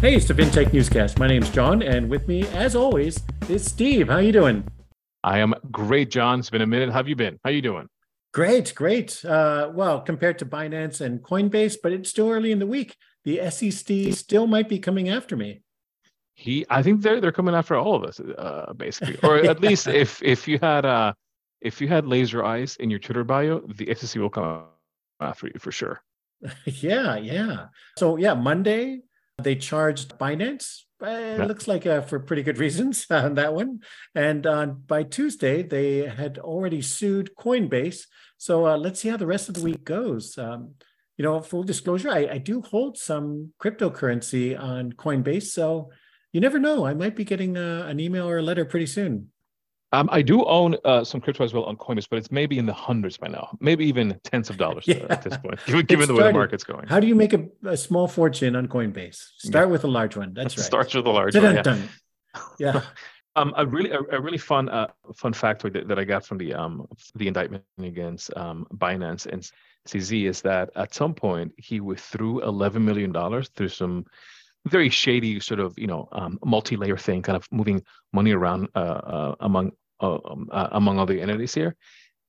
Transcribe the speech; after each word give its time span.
Hey, 0.00 0.14
it's 0.14 0.26
the 0.26 0.32
FinTech 0.32 0.72
Newscast. 0.72 1.18
My 1.18 1.26
name's 1.26 1.50
John, 1.50 1.82
and 1.82 2.08
with 2.08 2.26
me, 2.26 2.48
as 2.54 2.74
always, 2.74 3.22
is 3.50 3.62
Steve. 3.62 4.08
How 4.08 4.16
you 4.16 4.32
doing? 4.32 4.66
I 5.22 5.40
am 5.40 5.52
great, 5.70 6.10
John. 6.10 6.38
It's 6.38 6.48
been 6.48 6.62
a 6.62 6.66
minute. 6.66 6.88
How 6.88 7.00
have 7.00 7.08
you 7.08 7.16
been? 7.16 7.38
How 7.44 7.50
you 7.50 7.60
doing? 7.60 7.86
Great, 8.32 8.74
great. 8.74 9.22
Uh, 9.22 9.70
well, 9.74 10.00
compared 10.00 10.38
to 10.38 10.46
Binance 10.46 11.02
and 11.02 11.20
Coinbase, 11.20 11.76
but 11.82 11.92
it's 11.92 12.08
still 12.08 12.30
early 12.30 12.50
in 12.50 12.58
the 12.58 12.66
week. 12.66 12.96
The 13.26 13.50
SEC 13.50 14.14
still 14.14 14.46
might 14.46 14.70
be 14.70 14.78
coming 14.78 15.10
after 15.10 15.36
me. 15.36 15.60
He, 16.32 16.64
I 16.70 16.82
think 16.82 17.02
they're 17.02 17.20
they're 17.20 17.30
coming 17.30 17.54
after 17.54 17.76
all 17.76 17.94
of 17.94 18.02
us, 18.04 18.20
uh, 18.20 18.72
basically, 18.72 19.18
or 19.22 19.36
at 19.36 19.60
least 19.66 19.86
if 19.86 20.22
if 20.22 20.48
you 20.48 20.58
had 20.62 20.86
uh 20.86 21.12
if 21.60 21.78
you 21.78 21.88
had 21.88 22.06
laser 22.06 22.42
eyes 22.42 22.74
in 22.76 22.88
your 22.88 23.00
Twitter 23.00 23.22
bio, 23.22 23.60
the 23.60 23.94
SEC 23.94 24.18
will 24.18 24.30
come 24.30 24.64
after 25.20 25.48
you 25.48 25.60
for 25.60 25.70
sure. 25.70 26.02
yeah, 26.64 27.18
yeah. 27.18 27.66
So 27.98 28.16
yeah, 28.16 28.32
Monday 28.32 29.02
they 29.40 29.56
charged 29.56 30.18
Binance. 30.18 30.82
It 31.02 31.38
yeah. 31.38 31.44
looks 31.46 31.66
like 31.66 31.86
uh, 31.86 32.02
for 32.02 32.20
pretty 32.20 32.42
good 32.42 32.58
reasons 32.58 33.06
on 33.10 33.34
that 33.34 33.54
one. 33.54 33.80
And 34.14 34.46
uh, 34.46 34.66
by 34.66 35.02
Tuesday, 35.02 35.62
they 35.62 36.06
had 36.06 36.38
already 36.38 36.82
sued 36.82 37.30
Coinbase. 37.38 38.06
So 38.36 38.66
uh, 38.66 38.76
let's 38.76 39.00
see 39.00 39.08
how 39.08 39.16
the 39.16 39.26
rest 39.26 39.48
of 39.48 39.54
the 39.54 39.62
week 39.62 39.84
goes. 39.84 40.36
Um, 40.38 40.74
you 41.16 41.24
know, 41.24 41.40
full 41.40 41.62
disclosure, 41.62 42.10
I, 42.10 42.28
I, 42.32 42.38
do 42.38 42.62
hold 42.62 42.96
some 42.96 43.52
cryptocurrency 43.62 44.58
on 44.58 44.94
Coinbase. 44.94 45.50
So 45.50 45.90
you 46.32 46.40
never 46.40 46.58
know. 46.58 46.86
I 46.86 46.94
might 46.94 47.14
be 47.14 47.24
getting 47.24 47.58
uh, 47.58 47.84
an 47.86 48.00
email 48.00 48.26
or 48.26 48.38
a 48.38 48.42
letter 48.42 48.64
pretty 48.64 48.86
soon. 48.86 49.28
Um, 49.92 50.08
I 50.12 50.22
do 50.22 50.44
own 50.44 50.76
uh, 50.84 51.02
some 51.02 51.20
crypto 51.20 51.42
as 51.42 51.52
well 51.52 51.64
on 51.64 51.76
Coinbase, 51.76 52.06
but 52.08 52.16
it's 52.16 52.30
maybe 52.30 52.58
in 52.58 52.66
the 52.66 52.72
hundreds 52.72 53.16
by 53.16 53.26
now, 53.26 53.56
maybe 53.60 53.84
even 53.86 54.18
tens 54.22 54.48
of 54.48 54.56
dollars 54.56 54.84
yeah. 54.86 55.06
at 55.10 55.22
this 55.22 55.36
point, 55.36 55.58
given, 55.66 55.86
given 55.86 56.06
the 56.06 56.14
way 56.14 56.24
the 56.24 56.32
market's 56.32 56.62
going. 56.62 56.86
How 56.86 57.00
do 57.00 57.08
you 57.08 57.16
make 57.16 57.32
a, 57.32 57.46
a 57.64 57.76
small 57.76 58.06
fortune 58.06 58.54
on 58.54 58.68
Coinbase? 58.68 59.20
Start 59.38 59.66
yeah. 59.66 59.72
with 59.72 59.84
a 59.84 59.88
large 59.88 60.16
one. 60.16 60.32
That's 60.32 60.56
right. 60.58 60.64
Starts 60.64 60.94
with 60.94 61.06
a 61.06 61.10
large 61.10 61.34
one. 61.34 61.56
Yeah. 61.56 61.76
yeah. 62.58 62.82
um, 63.36 63.52
a 63.56 63.66
really, 63.66 63.90
a, 63.90 63.98
a 64.12 64.20
really 64.20 64.38
fun, 64.38 64.68
uh, 64.68 64.88
fun 65.16 65.32
factoid 65.32 65.72
that, 65.72 65.88
that 65.88 65.98
I 65.98 66.04
got 66.04 66.24
from 66.24 66.38
the 66.38 66.54
um 66.54 66.86
the 67.16 67.26
indictment 67.26 67.64
against 67.82 68.36
um 68.36 68.66
Binance 68.72 69.26
and 69.26 69.48
CZ 69.88 70.28
is 70.28 70.42
that 70.42 70.70
at 70.76 70.94
some 70.94 71.14
point 71.14 71.52
he 71.56 71.80
withdrew 71.80 72.42
eleven 72.42 72.84
million 72.84 73.10
dollars 73.10 73.48
through 73.56 73.70
some 73.70 74.04
very 74.66 74.90
shady 74.90 75.40
sort 75.40 75.60
of 75.60 75.78
you 75.78 75.86
know 75.86 76.08
um, 76.12 76.38
multi-layer 76.44 76.96
thing, 76.96 77.22
kind 77.22 77.36
of 77.36 77.46
moving 77.50 77.82
money 78.12 78.32
around 78.32 78.68
uh, 78.74 78.78
uh, 78.78 79.34
among 79.40 79.72
uh, 80.00 80.18
um, 80.24 80.48
uh, 80.50 80.68
among 80.72 80.98
other 80.98 81.18
entities 81.18 81.54
here. 81.54 81.76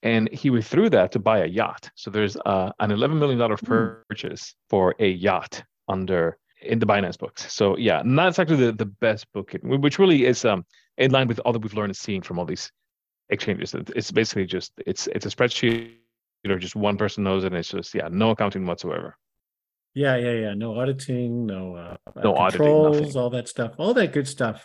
And 0.04 0.30
he 0.32 0.50
withdrew 0.50 0.90
that 0.90 1.12
to 1.12 1.20
buy 1.20 1.40
a 1.40 1.46
yacht. 1.46 1.90
So 1.96 2.10
there's 2.10 2.36
uh, 2.46 2.72
an 2.80 2.90
$11 2.90 3.18
million 3.20 3.40
hmm. 3.40 3.66
purchase 3.66 4.56
for 4.70 4.96
a 5.00 5.10
yacht 5.10 5.64
under 5.88 6.38
in 6.62 6.80
the 6.80 6.86
Binance 6.86 7.18
books. 7.18 7.52
So 7.54 7.78
yeah, 7.78 8.02
not 8.06 8.30
exactly 8.30 8.56
the, 8.56 8.72
the 8.72 8.86
best 8.86 9.32
book, 9.34 9.54
which 9.64 10.00
really 10.00 10.26
is 10.26 10.46
um, 10.46 10.66
in 10.98 11.12
line 11.12 11.28
with 11.28 11.40
all 11.40 11.54
that 11.54 11.60
we've 11.60 11.74
learned 11.74 11.90
and 11.90 11.98
seen 11.98 12.22
from 12.22 12.40
all 12.40 12.46
these 12.46 12.72
exchanges. 13.30 13.74
It's 13.74 14.12
basically 14.12 14.46
just 14.46 14.74
it's 14.86 15.08
it's 15.08 15.26
a 15.26 15.30
spreadsheet, 15.30 15.94
you 16.44 16.50
know, 16.50 16.58
just 16.58 16.76
one 16.76 16.98
person 16.98 17.24
knows 17.24 17.44
it, 17.44 17.48
and 17.48 17.58
it's 17.58 17.70
just 17.70 17.96
yeah, 17.96 18.10
no 18.12 18.32
accounting 18.32 18.66
whatsoever. 18.66 19.18
Yeah, 19.94 20.16
yeah, 20.18 20.32
yeah. 20.32 20.54
No 20.54 20.80
auditing, 20.80 21.46
no 21.46 21.76
uh, 21.76 21.96
no 22.24 22.34
controls, 22.34 22.98
auditing, 22.98 23.18
all 23.18 23.30
that 23.32 23.48
stuff, 23.48 23.74
all 23.78 23.94
that 23.96 24.14
good 24.14 24.28
stuff. 24.28 24.64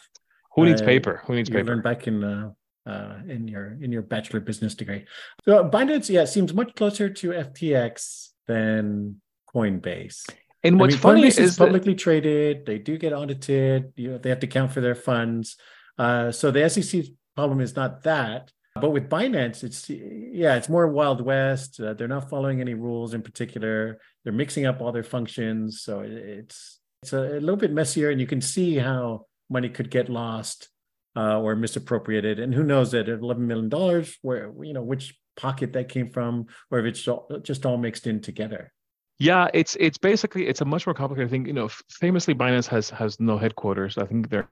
Who 0.54 0.66
needs 0.66 0.82
uh, 0.82 0.84
paper? 0.84 1.22
Who 1.27 1.34
needs 1.34 1.50
paper? 1.50 1.64
Learned 1.64 1.82
back 1.82 2.06
in 2.06 2.22
uh, 2.22 2.50
uh, 2.87 3.17
in 3.29 3.48
your 3.48 3.77
in 3.81 3.92
your 3.92 4.03
bachelor 4.03 4.41
business 4.41 4.75
degree. 4.75 5.05
So 5.45 5.69
Binance, 5.69 6.09
yeah, 6.09 6.25
seems 6.25 6.55
much 6.55 6.75
closer 6.75 7.09
to 7.09 7.31
FTX 7.31 8.29
than 8.47 9.20
Coinbase. 9.53 10.23
And 10.62 10.81
what's 10.81 10.95
I 10.95 10.97
mean, 10.97 11.03
funny 11.03 11.23
Coinbase 11.23 11.27
is, 11.27 11.39
is 11.39 11.57
publicly 11.57 11.95
that... 11.95 12.01
traded. 12.01 12.67
They 12.67 12.79
do 12.79 12.98
get 12.98 13.12
audited. 13.12 13.92
You 13.97 14.12
know, 14.12 14.19
they 14.19 14.31
have 14.31 14.41
to 14.41 14.47
count 14.47 14.73
for 14.73 14.81
their 14.81 14.95
funds. 14.95 15.57
Uh, 15.98 16.31
so 16.31 16.51
the 16.51 16.69
SEC's 16.69 17.11
problem 17.35 17.61
is 17.61 17.77
not 17.77 18.02
that. 18.05 18.52
But 18.79 18.91
with 18.91 19.08
Binance, 19.08 19.64
it's 19.64 19.89
yeah, 19.89 20.57
it's 20.57 20.69
more 20.69 20.86
Wild 20.89 21.23
West. 21.23 21.80
Uh, 21.80 21.95
they're 21.95 22.08
not 22.08 22.29
following 22.29 22.61
any 22.61 22.75
rules 22.75 23.14
in 23.14 23.23
particular. 23.23 23.98
They're 24.23 24.35
mixing 24.35 24.67
up 24.67 24.83
all 24.83 24.92
their 24.92 25.02
functions, 25.02 25.80
so 25.80 26.01
it's 26.01 26.79
it's 27.02 27.14
a, 27.14 27.39
a 27.39 27.41
little 27.41 27.57
bit 27.57 27.73
messier, 27.73 28.11
and 28.11 28.20
you 28.20 28.27
can 28.27 28.42
see 28.42 28.77
how 28.77 29.27
money 29.48 29.70
could 29.70 29.91
get 29.91 30.11
lost 30.11 30.69
uh, 31.16 31.40
or 31.40 31.56
misappropriated. 31.56 32.38
And 32.38 32.54
who 32.54 32.62
knows 32.62 32.92
that 32.92 33.08
at 33.08 33.20
eleven 33.20 33.46
million 33.46 33.68
dollars, 33.68 34.16
where 34.22 34.52
you 34.62 34.72
know 34.72 34.82
which 34.82 35.18
pocket 35.36 35.72
that 35.72 35.88
came 35.88 36.10
from, 36.10 36.46
or 36.70 36.78
if 36.78 36.86
it's 36.86 37.08
just 37.42 37.66
all 37.66 37.77
mixed 37.77 38.06
in 38.06 38.20
together. 38.20 38.72
Yeah, 39.18 39.48
it's 39.54 39.77
it's 39.80 39.98
basically 39.98 40.46
it's 40.46 40.60
a 40.60 40.64
much 40.64 40.86
more 40.86 40.94
complicated 40.94 41.30
thing. 41.30 41.46
You 41.46 41.54
know, 41.54 41.68
famously, 41.90 42.34
Binance 42.34 42.66
has 42.68 42.90
has 42.90 43.18
no 43.18 43.38
headquarters. 43.38 43.96
I 43.96 44.04
think 44.04 44.28
they're 44.28 44.50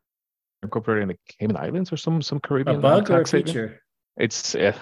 incorporated 0.62 1.02
in 1.02 1.08
the 1.08 1.19
Cayman 1.38 1.56
Islands 1.56 1.92
or 1.92 1.97
some 1.97 2.22
some 2.22 2.41
Caribbean. 2.41 2.78
A 2.78 2.81
bug 2.81 3.10
or 3.10 3.20
a 3.20 3.26
feature? 3.26 3.81
It's 4.16 4.54
yeah, 4.58 4.72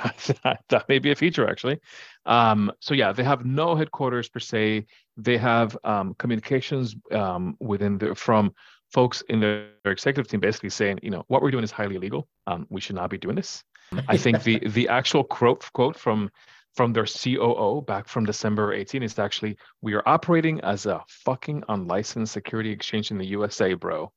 that 0.68 0.88
may 0.88 0.98
be 0.98 1.10
a 1.10 1.16
feature 1.16 1.48
actually. 1.48 1.80
Um, 2.26 2.70
so 2.80 2.94
yeah, 2.94 3.12
they 3.12 3.24
have 3.24 3.44
no 3.44 3.74
headquarters 3.74 4.28
per 4.28 4.40
se. 4.40 4.86
They 5.16 5.38
have 5.38 5.76
um, 5.84 6.14
communications 6.18 6.94
um, 7.10 7.56
within 7.58 7.98
the 7.98 8.14
from 8.14 8.54
folks 8.92 9.22
in 9.28 9.40
their 9.40 9.68
executive 9.84 10.30
team 10.30 10.40
basically 10.40 10.70
saying, 10.70 11.00
you 11.02 11.10
know, 11.10 11.24
what 11.28 11.42
we're 11.42 11.50
doing 11.50 11.64
is 11.64 11.70
highly 11.70 11.96
illegal. 11.96 12.28
Um, 12.46 12.66
we 12.70 12.80
should 12.80 12.96
not 12.96 13.10
be 13.10 13.18
doing 13.18 13.36
this. 13.36 13.64
I 14.08 14.16
think 14.16 14.42
the 14.42 14.58
the 14.68 14.88
actual 14.88 15.24
quote 15.24 15.68
quote 15.72 15.98
from 15.98 16.30
from 16.74 16.92
their 16.92 17.04
COO 17.04 17.82
back 17.86 18.08
from 18.08 18.24
December 18.24 18.72
18 18.72 19.02
is 19.02 19.18
actually, 19.18 19.58
we 19.82 19.92
are 19.92 20.02
operating 20.06 20.58
as 20.62 20.86
a 20.86 21.02
fucking 21.06 21.62
unlicensed 21.68 22.32
security 22.32 22.70
exchange 22.70 23.10
in 23.10 23.18
the 23.18 23.26
USA, 23.26 23.74
bro, 23.74 24.10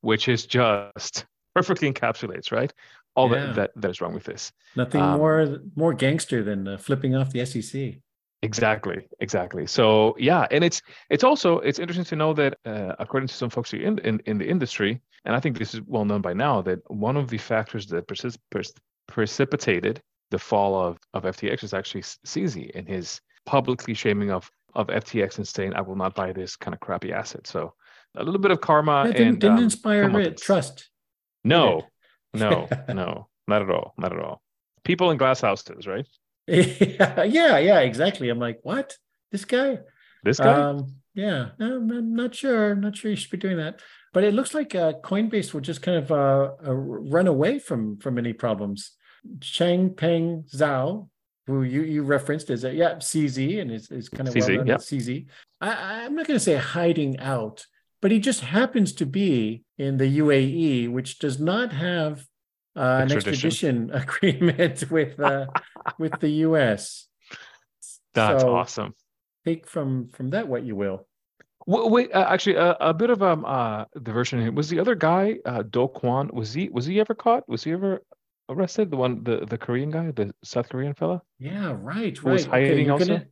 which 0.00 0.26
is 0.26 0.46
just 0.46 1.26
perfectly 1.54 1.92
encapsulates, 1.92 2.50
right? 2.50 2.72
all 3.18 3.30
yeah. 3.30 3.46
that, 3.46 3.54
that 3.54 3.70
that 3.76 3.90
is 3.90 4.00
wrong 4.00 4.14
with 4.14 4.24
this. 4.24 4.52
Nothing 4.76 5.00
um, 5.00 5.18
more 5.18 5.58
more 5.74 5.92
gangster 5.92 6.42
than 6.42 6.68
uh, 6.68 6.78
flipping 6.78 7.16
off 7.16 7.32
the 7.32 7.44
SEC. 7.44 7.96
Exactly, 8.42 9.08
exactly. 9.18 9.66
So 9.66 10.14
yeah, 10.18 10.46
and 10.52 10.62
it's 10.62 10.80
it's 11.10 11.24
also 11.24 11.58
it's 11.58 11.80
interesting 11.80 12.04
to 12.04 12.16
know 12.16 12.32
that 12.34 12.56
uh, 12.64 12.94
according 12.98 13.26
to 13.28 13.34
some 13.34 13.50
folks 13.50 13.72
in, 13.72 13.98
in 13.98 14.20
in 14.26 14.38
the 14.38 14.48
industry, 14.48 15.00
and 15.24 15.34
I 15.34 15.40
think 15.40 15.58
this 15.58 15.74
is 15.74 15.80
well 15.86 16.04
known 16.04 16.20
by 16.20 16.34
now, 16.34 16.62
that 16.62 16.78
one 16.88 17.16
of 17.16 17.28
the 17.28 17.38
factors 17.38 17.86
that 17.86 18.06
precipitated 19.08 20.02
the 20.30 20.38
fall 20.38 20.80
of 20.80 20.98
of 21.14 21.24
FTX 21.24 21.64
is 21.64 21.74
actually 21.74 22.02
CZ 22.02 22.70
in 22.70 22.86
his 22.86 23.20
publicly 23.44 23.94
shaming 23.94 24.30
of 24.30 24.48
of 24.74 24.86
FTX 24.86 25.38
and 25.38 25.48
saying, 25.48 25.74
"I 25.74 25.80
will 25.80 25.96
not 25.96 26.14
buy 26.14 26.32
this 26.32 26.54
kind 26.54 26.74
of 26.74 26.80
crappy 26.80 27.12
asset." 27.12 27.46
So 27.48 27.74
a 28.16 28.22
little 28.22 28.40
bit 28.40 28.52
of 28.52 28.60
karma 28.60 29.04
yeah, 29.06 29.12
didn't, 29.12 29.28
and 29.28 29.40
didn't 29.40 29.58
um, 29.58 29.64
inspire 29.64 30.32
trust. 30.34 30.90
No, 31.42 31.82
no, 32.34 32.68
no, 32.88 33.28
not 33.48 33.62
at 33.62 33.70
all. 33.70 33.94
Not 33.98 34.12
at 34.12 34.20
all. 34.20 34.42
People 34.84 35.10
in 35.10 35.18
glass 35.18 35.40
houses, 35.40 35.88
right? 35.88 36.06
Yeah, 36.48 37.22
yeah, 37.24 37.58
yeah, 37.58 37.80
exactly. 37.80 38.28
I'm 38.28 38.38
like, 38.38 38.60
what? 38.62 38.96
This 39.30 39.44
guy? 39.44 39.80
This 40.24 40.38
guy? 40.38 40.52
Um, 40.52 40.94
yeah, 41.14 41.50
no, 41.58 41.76
I'm 41.76 42.14
not 42.14 42.34
sure. 42.34 42.72
I'm 42.72 42.80
not 42.80 42.96
sure 42.96 43.10
you 43.10 43.16
should 43.16 43.30
be 43.30 43.38
doing 43.38 43.56
that. 43.56 43.80
But 44.12 44.24
it 44.24 44.34
looks 44.34 44.54
like 44.54 44.74
uh, 44.74 44.94
Coinbase 45.04 45.52
will 45.52 45.60
just 45.60 45.82
kind 45.82 45.98
of 45.98 46.10
uh, 46.10 46.50
uh, 46.66 46.72
run 46.72 47.26
away 47.26 47.58
from 47.58 47.98
from 47.98 48.18
any 48.18 48.32
problems. 48.32 48.92
Changpeng 49.40 50.48
Zhao, 50.54 51.08
who 51.46 51.62
you 51.62 51.82
you 51.82 52.02
referenced, 52.02 52.50
is 52.50 52.64
a 52.64 52.72
yeah 52.72 52.94
CZ 52.94 53.60
and 53.60 53.72
is, 53.72 53.90
is 53.90 54.08
kind 54.08 54.28
of 54.28 54.34
CZ, 54.34 54.56
well 54.56 54.66
yeah. 54.66 54.76
CZ. 54.76 55.26
I, 55.60 56.04
I'm 56.04 56.14
not 56.14 56.26
going 56.26 56.38
to 56.38 56.44
say 56.44 56.54
hiding 56.54 57.18
out, 57.18 57.66
but 58.00 58.10
he 58.10 58.20
just 58.20 58.40
happens 58.40 58.92
to 58.94 59.06
be 59.06 59.64
in 59.76 59.98
the 59.98 60.18
UAE, 60.18 60.90
which 60.90 61.18
does 61.18 61.38
not 61.38 61.72
have 61.72 62.24
uh, 62.76 63.00
an 63.02 63.12
extradition 63.12 63.90
agreement 63.92 64.90
with 64.90 65.18
uh, 65.20 65.46
with 65.98 66.18
the 66.20 66.30
US. 66.46 67.06
That's 68.14 68.42
so 68.42 68.54
awesome. 68.54 68.94
Take 69.44 69.66
from 69.66 70.08
from 70.08 70.30
that 70.30 70.48
what 70.48 70.64
you 70.64 70.76
will. 70.76 71.06
Wait, 71.66 71.90
wait 71.90 72.14
uh, 72.14 72.26
actually, 72.28 72.56
uh, 72.56 72.74
a 72.80 72.94
bit 72.94 73.10
of 73.10 73.22
um 73.22 73.44
uh 73.44 73.84
diversion. 74.02 74.54
Was 74.54 74.68
the 74.68 74.80
other 74.80 74.94
guy 74.94 75.36
uh, 75.44 75.62
Do 75.62 75.88
Kwon? 75.88 76.32
Was 76.32 76.54
he 76.54 76.68
was 76.70 76.86
he 76.86 77.00
ever 77.00 77.14
caught? 77.14 77.48
Was 77.48 77.64
he 77.64 77.72
ever 77.72 78.02
arrested? 78.48 78.90
The 78.90 78.96
one 78.96 79.22
the 79.22 79.44
the 79.46 79.58
Korean 79.58 79.90
guy, 79.90 80.10
the 80.10 80.32
South 80.42 80.68
Korean 80.68 80.94
fella. 80.94 81.22
Yeah, 81.38 81.76
right, 81.78 82.16
right. 82.22 82.32
Was 82.32 82.46
hiding 82.46 82.72
okay, 82.72 82.82
you're 82.82 82.92
also. 82.92 83.06
Gonna, 83.06 83.26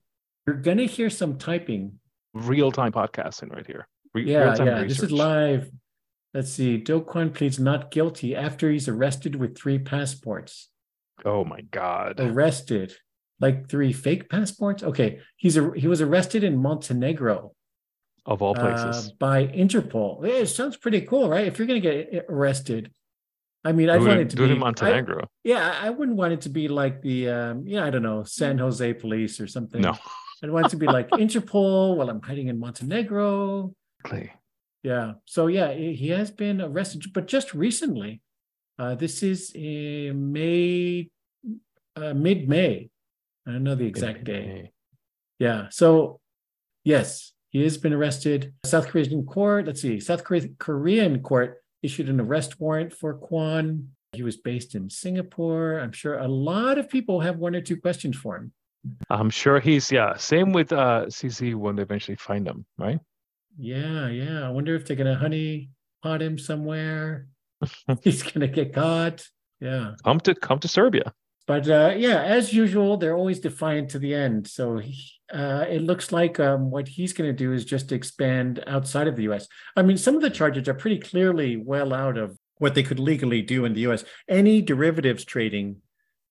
you're 0.46 0.56
gonna 0.56 0.84
hear 0.84 1.10
some 1.10 1.38
typing. 1.38 1.98
Real 2.34 2.70
time 2.70 2.92
podcasting 2.92 3.50
right 3.50 3.66
here. 3.66 3.88
Re- 4.12 4.24
yeah, 4.24 4.54
yeah. 4.58 4.80
Research. 4.80 4.88
This 4.88 5.02
is 5.04 5.12
live. 5.12 5.70
Let's 6.36 6.52
see. 6.52 6.76
Do 6.76 7.00
Kwon 7.00 7.32
pleads 7.32 7.58
not 7.58 7.90
guilty 7.90 8.36
after 8.36 8.70
he's 8.70 8.88
arrested 8.88 9.36
with 9.36 9.56
three 9.56 9.78
passports. 9.78 10.68
Oh 11.24 11.46
my 11.46 11.62
God. 11.62 12.20
Arrested. 12.20 12.92
Like 13.40 13.70
three 13.70 13.94
fake 13.94 14.28
passports? 14.28 14.82
Okay. 14.82 15.20
He's 15.38 15.56
a, 15.56 15.72
he 15.74 15.88
was 15.88 16.02
arrested 16.02 16.44
in 16.44 16.58
Montenegro. 16.58 17.52
Of 18.26 18.42
all 18.42 18.54
places. 18.54 19.08
Uh, 19.08 19.10
by 19.18 19.46
Interpol. 19.46 20.26
Yeah, 20.26 20.34
It 20.34 20.46
sounds 20.48 20.76
pretty 20.76 21.00
cool, 21.00 21.30
right? 21.30 21.46
If 21.46 21.58
you're 21.58 21.66
going 21.66 21.80
to 21.80 21.90
get 21.90 22.26
arrested. 22.28 22.92
I 23.64 23.72
mean, 23.72 23.88
I 23.88 23.96
want 23.96 24.20
it 24.20 24.28
to 24.30 24.36
do 24.36 24.46
be 24.46 24.52
in 24.52 24.58
Montenegro. 24.58 25.22
I, 25.22 25.28
yeah, 25.42 25.74
I 25.80 25.88
wouldn't 25.88 26.18
want 26.18 26.34
it 26.34 26.42
to 26.42 26.50
be 26.50 26.68
like 26.68 27.00
the, 27.00 27.30
um, 27.30 27.66
yeah, 27.66 27.82
I 27.82 27.88
don't 27.88 28.02
know, 28.02 28.24
San 28.24 28.58
Jose 28.58 28.92
police 28.92 29.40
or 29.40 29.46
something. 29.46 29.80
No. 29.80 29.96
I'd 30.42 30.50
want 30.50 30.66
it 30.66 30.68
to 30.68 30.76
be 30.76 30.86
like 30.86 31.08
Interpol 31.12 31.96
while 31.96 32.10
I'm 32.10 32.20
hiding 32.20 32.48
in 32.48 32.60
Montenegro. 32.60 33.72
Exactly. 34.04 34.32
Yeah. 34.86 35.14
So 35.24 35.48
yeah, 35.48 35.72
he 35.72 36.10
has 36.10 36.30
been 36.30 36.60
arrested, 36.60 37.12
but 37.12 37.26
just 37.26 37.52
recently. 37.54 38.20
Uh, 38.78 38.94
this 38.94 39.20
is 39.24 39.50
in 39.52 40.32
May, 40.32 41.10
uh, 41.96 42.14
mid 42.14 42.48
May. 42.48 42.88
I 43.48 43.52
don't 43.52 43.64
know 43.64 43.74
the 43.74 43.86
exact 43.86 44.22
day. 44.22 44.70
Yeah. 45.40 45.66
So 45.70 46.20
yes, 46.84 47.32
he 47.50 47.64
has 47.64 47.78
been 47.78 47.94
arrested. 47.94 48.52
South 48.64 48.86
Korean 48.86 49.24
court. 49.26 49.66
Let's 49.66 49.82
see. 49.82 49.98
South 49.98 50.22
Korean 50.22 51.20
court 51.20 51.64
issued 51.82 52.08
an 52.08 52.20
arrest 52.20 52.60
warrant 52.60 52.92
for 52.92 53.18
Kwon. 53.18 53.88
He 54.12 54.22
was 54.22 54.36
based 54.36 54.76
in 54.76 54.88
Singapore. 54.88 55.80
I'm 55.80 55.92
sure 55.92 56.18
a 56.18 56.28
lot 56.28 56.78
of 56.78 56.88
people 56.88 57.20
have 57.20 57.38
one 57.38 57.56
or 57.56 57.60
two 57.60 57.76
questions 57.76 58.16
for 58.16 58.36
him. 58.36 58.52
I'm 59.10 59.30
sure 59.30 59.58
he's 59.58 59.90
yeah. 59.90 60.16
Same 60.16 60.52
with 60.52 60.72
uh 60.72 61.06
CZ 61.06 61.56
when 61.56 61.74
they 61.74 61.82
eventually 61.82 62.16
find 62.16 62.46
him, 62.46 62.66
right? 62.78 63.00
Yeah, 63.58 64.08
yeah. 64.08 64.46
I 64.46 64.50
wonder 64.50 64.74
if 64.74 64.86
they're 64.86 64.96
gonna 64.96 65.16
honey 65.16 65.70
pot 66.02 66.22
him 66.22 66.38
somewhere. 66.38 67.28
he's 68.02 68.22
gonna 68.22 68.48
get 68.48 68.74
caught. 68.74 69.26
Yeah. 69.60 69.94
Come 70.04 70.20
to 70.20 70.34
come 70.34 70.58
to 70.60 70.68
Serbia. 70.68 71.12
But 71.46 71.68
uh, 71.68 71.94
yeah, 71.96 72.22
as 72.24 72.52
usual, 72.52 72.96
they're 72.96 73.16
always 73.16 73.38
defiant 73.38 73.90
to 73.90 74.00
the 74.00 74.14
end. 74.14 74.48
So 74.48 74.78
he, 74.78 75.00
uh, 75.32 75.64
it 75.68 75.80
looks 75.80 76.10
like 76.10 76.40
um, 76.40 76.70
what 76.70 76.88
he's 76.88 77.12
going 77.12 77.30
to 77.30 77.36
do 77.36 77.52
is 77.52 77.64
just 77.64 77.92
expand 77.92 78.62
outside 78.66 79.06
of 79.06 79.14
the 79.14 79.22
U.S. 79.24 79.46
I 79.76 79.82
mean, 79.82 79.96
some 79.96 80.16
of 80.16 80.22
the 80.22 80.30
charges 80.30 80.68
are 80.68 80.74
pretty 80.74 80.98
clearly 80.98 81.56
well 81.56 81.94
out 81.94 82.18
of 82.18 82.36
what 82.58 82.74
they 82.74 82.82
could 82.82 82.98
legally 82.98 83.42
do 83.42 83.64
in 83.64 83.74
the 83.74 83.82
U.S. 83.82 84.04
Any 84.28 84.60
derivatives 84.60 85.24
trading 85.24 85.76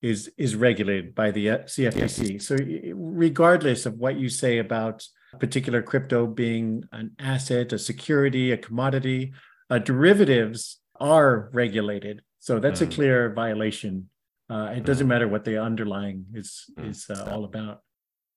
is 0.02 0.30
is 0.38 0.56
regulated 0.56 1.16
by 1.16 1.32
the 1.32 1.50
uh, 1.50 1.58
CFTC. 1.60 2.42
So 2.42 2.58
regardless 2.94 3.86
of 3.86 3.94
what 3.94 4.18
you 4.18 4.28
say 4.28 4.58
about 4.58 5.08
particular 5.40 5.82
crypto 5.82 6.28
being 6.28 6.84
an 6.92 7.12
asset, 7.20 7.74
a 7.74 7.80
security, 7.80 8.52
a 8.52 8.58
commodity, 8.58 9.34
uh, 9.70 9.80
derivatives 9.80 10.80
are 11.00 11.50
regulated. 11.54 12.22
So 12.40 12.60
that's 12.60 12.82
mm. 12.82 12.92
a 12.92 12.96
clear 12.96 13.34
violation. 13.34 14.10
Uh, 14.50 14.74
it 14.76 14.86
doesn't 14.86 15.08
mm. 15.08 15.10
matter 15.10 15.28
what 15.28 15.44
the 15.44 15.62
underlying 15.62 16.26
is 16.34 16.66
mm. 16.78 16.90
is 16.90 17.10
uh, 17.10 17.30
all 17.32 17.46
about. 17.46 17.82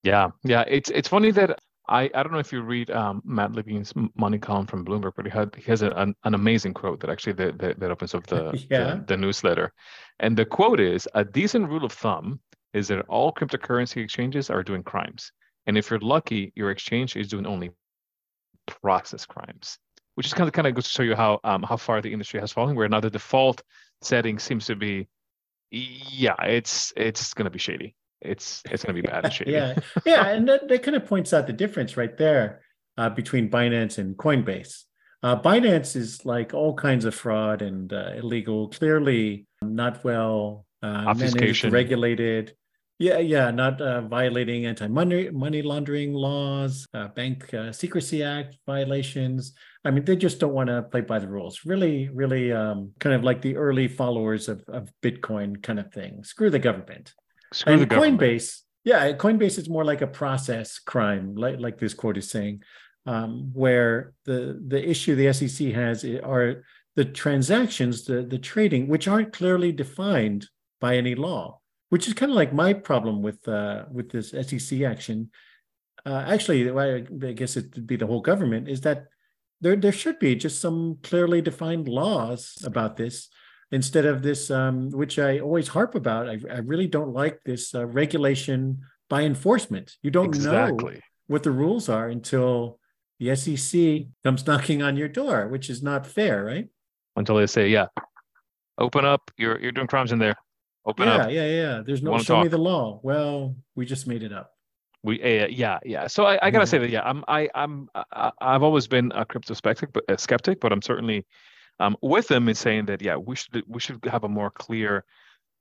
Yeah, 0.03 0.31
yeah. 0.45 0.65
It's 0.67 0.91
it's 0.91 1.09
funny 1.09 1.31
that 1.33 1.59
I, 1.89 2.11
I 2.15 2.23
don't 2.23 2.33
know 2.33 2.39
if 2.39 2.53
you 2.53 2.61
read 2.63 2.91
um, 2.91 3.23
Matt 3.25 3.53
Levine's 3.53 3.93
money 4.15 4.39
column 4.39 4.67
from 4.67 4.85
Bloomberg, 4.85 5.13
but 5.17 5.25
he, 5.25 5.31
had, 5.31 5.55
he 5.55 5.63
has 5.71 5.83
a, 5.83 5.91
an, 5.93 6.15
an 6.25 6.35
amazing 6.35 6.75
quote 6.75 7.01
that 7.01 7.11
actually 7.11 7.33
that, 7.35 7.59
that, 7.59 7.81
that 7.81 7.91
opens 7.91 8.15
up 8.15 8.27
the, 8.27 8.65
yeah. 8.71 8.97
the, 8.97 9.05
the 9.09 9.17
newsletter. 9.17 9.73
And 10.21 10.37
the 10.37 10.45
quote 10.45 10.81
is 10.81 11.09
a 11.15 11.25
decent 11.25 11.69
rule 11.69 11.85
of 11.85 11.93
thumb 11.93 12.41
is 12.75 12.89
that 12.89 13.01
all 13.09 13.33
cryptocurrency 13.33 14.05
exchanges 14.05 14.51
are 14.51 14.63
doing 14.63 14.83
crimes. 14.83 15.33
And 15.69 15.79
if 15.79 15.91
you're 15.91 16.01
lucky, 16.01 16.53
your 16.57 16.73
exchange 16.73 17.15
is 17.15 17.29
doing 17.29 17.47
only 17.47 17.71
process 18.67 19.25
crimes, 19.25 19.79
which 20.17 20.27
is 20.27 20.35
kind 20.35 20.49
of 20.49 20.53
kind 20.53 20.67
of 20.67 20.75
goes 20.75 20.85
to 20.85 20.91
show 20.91 21.05
you 21.05 21.15
how 21.15 21.39
um, 21.45 21.63
how 21.63 21.77
far 21.77 22.01
the 22.03 22.13
industry 22.13 22.41
has 22.41 22.51
fallen. 22.51 22.75
Where 22.75 22.89
now 22.89 22.99
the 22.99 23.11
default 23.11 23.63
setting 24.03 24.41
seems 24.41 24.67
to 24.67 24.75
be, 24.75 25.07
yeah, 25.71 26.35
it's 26.43 26.93
it's 26.97 27.33
going 27.35 27.45
to 27.45 27.51
be 27.51 27.61
shady 27.61 27.95
it's 28.21 28.63
it's 28.71 28.85
going 28.85 28.97
to 28.97 29.03
be 29.03 29.07
bad 29.07 29.25
and 29.25 29.33
shady. 29.33 29.53
yeah, 29.53 29.79
yeah, 30.05 30.27
and 30.29 30.49
that, 30.49 30.69
that 30.69 30.83
kind 30.83 30.97
of 30.97 31.07
points 31.07 31.33
out 31.33 31.47
the 31.47 31.53
difference 31.53 31.97
right 31.97 32.17
there 32.17 32.61
uh, 32.97 33.09
between 33.11 33.49
Binance 33.49 33.99
and 33.99 34.17
Coinbase. 34.17 34.85
Uh, 35.23 35.41
Binance 35.41 35.97
is 35.97 36.25
like 36.25 36.55
all 36.55 36.75
kinds 36.75 37.05
of 37.05 37.15
fraud 37.15 37.63
and 37.63 37.93
uh, 37.93 38.13
illegal, 38.17 38.69
clearly 38.69 39.47
not 39.63 40.05
well 40.05 40.65
uh, 40.83 41.13
managed, 41.15 41.65
regulated. 41.65 42.55
Yeah, 42.99 43.19
yeah, 43.19 43.53
not 43.53 43.81
uh, 43.81 44.01
violating 44.01 44.67
anti-money 44.67 45.31
money 45.31 45.63
laundering 45.63 46.13
laws, 46.13 46.85
uh, 46.95 47.07
Bank 47.09 47.55
uh, 47.55 47.71
Secrecy 47.71 48.25
Act 48.25 48.57
violations. 48.67 49.53
I 49.85 49.93
mean, 49.93 50.05
they 50.05 50.17
just 50.17 50.41
don't 50.41 50.53
want 50.53 50.69
to 50.69 50.83
play 50.83 51.03
by 51.03 51.21
the 51.21 51.29
rules. 51.29 51.61
Really, 51.65 52.09
really, 52.09 52.53
um, 52.53 52.91
kind 52.99 53.15
of 53.15 53.23
like 53.23 53.41
the 53.41 53.57
early 53.57 53.87
followers 53.87 54.49
of, 54.49 54.65
of 54.67 54.91
Bitcoin 55.01 55.63
kind 55.63 55.79
of 55.79 55.93
thing. 55.93 56.25
Screw 56.25 56.51
the 56.51 56.59
government. 56.59 57.15
Screw 57.53 57.75
and 57.75 57.89
Coinbase, 57.89 58.63
yeah, 58.85 59.13
Coinbase 59.13 59.59
is 59.59 59.69
more 59.69 59.85
like 59.85 60.03
a 60.03 60.07
process 60.07 60.79
crime, 60.79 61.35
like 61.37 61.61
like 61.61 61.79
this 61.79 61.95
quote 61.95 62.17
is 62.17 62.31
saying, 62.31 62.63
um, 63.07 63.51
where 63.53 64.13
the 64.25 64.61
the 64.67 64.89
issue 64.89 65.15
the 65.15 65.33
SEC 65.33 65.69
has 65.69 66.05
are 66.05 66.65
the 66.97 67.05
transactions, 67.05 68.05
the 68.05 68.23
the 68.23 68.39
trading, 68.39 68.89
which 68.89 69.07
aren't 69.07 69.33
clearly 69.33 69.73
defined 69.73 70.49
by 70.81 70.97
any 70.97 71.15
law, 71.15 71.61
which 71.91 72.07
is 72.07 72.15
kind 72.15 72.31
of 72.31 72.37
like 72.37 72.53
my 72.53 72.73
problem 72.73 73.23
with 73.23 73.47
uh, 73.49 73.85
with 73.91 74.11
this 74.11 74.31
SEC 74.31 74.83
action. 74.83 75.31
Uh, 76.07 76.25
actually, 76.27 76.71
I 76.71 77.01
guess 77.33 77.57
it 77.57 77.75
would 77.75 77.87
be 77.87 77.97
the 77.97 78.07
whole 78.07 78.21
government 78.21 78.69
is 78.69 78.81
that 78.83 79.07
there 79.61 79.77
there 79.77 79.93
should 79.93 80.19
be 80.19 80.35
just 80.35 80.61
some 80.61 80.99
clearly 81.03 81.43
defined 81.43 81.89
laws 81.89 82.63
about 82.65 82.97
this 82.97 83.29
instead 83.71 84.07
of 84.07 84.23
this, 84.23 84.51
um, 84.51 84.91
which 84.91 85.19
I 85.19 85.41
always 85.41 85.69
harp 85.69 85.95
about. 85.95 86.29
I, 86.29 86.39
I 86.51 86.59
really 86.59 86.87
don't 86.87 87.13
like 87.13 87.41
this 87.45 87.75
uh, 87.75 87.87
regulation 87.87 88.81
by 89.11 89.23
enforcement. 89.23 89.97
You 90.03 90.11
don't 90.11 90.27
exactly. 90.27 90.95
know 90.95 91.01
what 91.27 91.43
the 91.43 91.51
rules 91.51 91.89
are 91.89 92.09
until 92.09 92.79
the 93.19 93.35
SEC 93.35 94.07
comes 94.25 94.47
knocking 94.47 94.83
on 94.83 94.97
your 94.97 95.09
door, 95.09 95.49
which 95.49 95.69
is 95.69 95.83
not 95.83 96.07
fair, 96.07 96.45
right? 96.45 96.69
Until 97.17 97.37
they 97.37 97.47
say, 97.47 97.69
"Yeah, 97.69 97.87
open 98.79 99.05
up. 99.05 99.31
You're 99.37 99.59
you're 99.61 99.73
doing 99.73 99.89
crimes 99.89 100.13
in 100.13 100.19
there. 100.19 100.37
Open 100.89 101.07
yeah, 101.07 101.15
up." 101.15 101.31
Yeah, 101.31 101.47
yeah, 101.47 101.61
yeah. 101.63 101.83
There's 101.87 102.03
no 102.03 102.19
show 102.19 102.35
talk. 102.35 102.45
me 102.45 102.49
the 102.49 102.59
law. 102.59 103.01
Well, 103.03 103.55
we 103.77 103.87
just 103.87 104.07
made 104.07 104.23
it 104.23 104.33
up. 104.33 104.51
We 105.05 105.23
uh, 105.23 105.47
yeah 105.47 105.79
yeah. 105.85 106.09
So 106.09 106.25
I, 106.25 106.39
I 106.43 106.51
gotta 106.51 106.65
mm-hmm. 106.65 106.71
say 106.71 106.79
that 106.79 106.91
yeah, 106.91 107.03
I'm 107.03 107.25
I 107.29 107.49
I'm 107.55 107.89
I, 107.95 108.33
I've 108.41 108.65
always 108.65 108.89
been 108.89 109.13
a 109.15 109.25
crypto 109.25 109.55
skeptic, 109.55 109.93
but 109.93 110.05
a 110.09 110.19
skeptic, 110.19 110.61
but 110.61 110.73
I'm 110.73 110.83
certainly 110.83 111.25
um, 111.81 111.97
with 112.03 112.29
them 112.29 112.49
in 112.49 112.55
saying 112.55 112.87
that 112.87 113.03
yeah 113.03 113.17
we 113.17 113.37
should 113.37 113.63
we 113.67 113.81
should 113.81 114.05
have 114.05 114.25
a 114.25 114.29
more 114.29 114.51
clear 114.51 115.05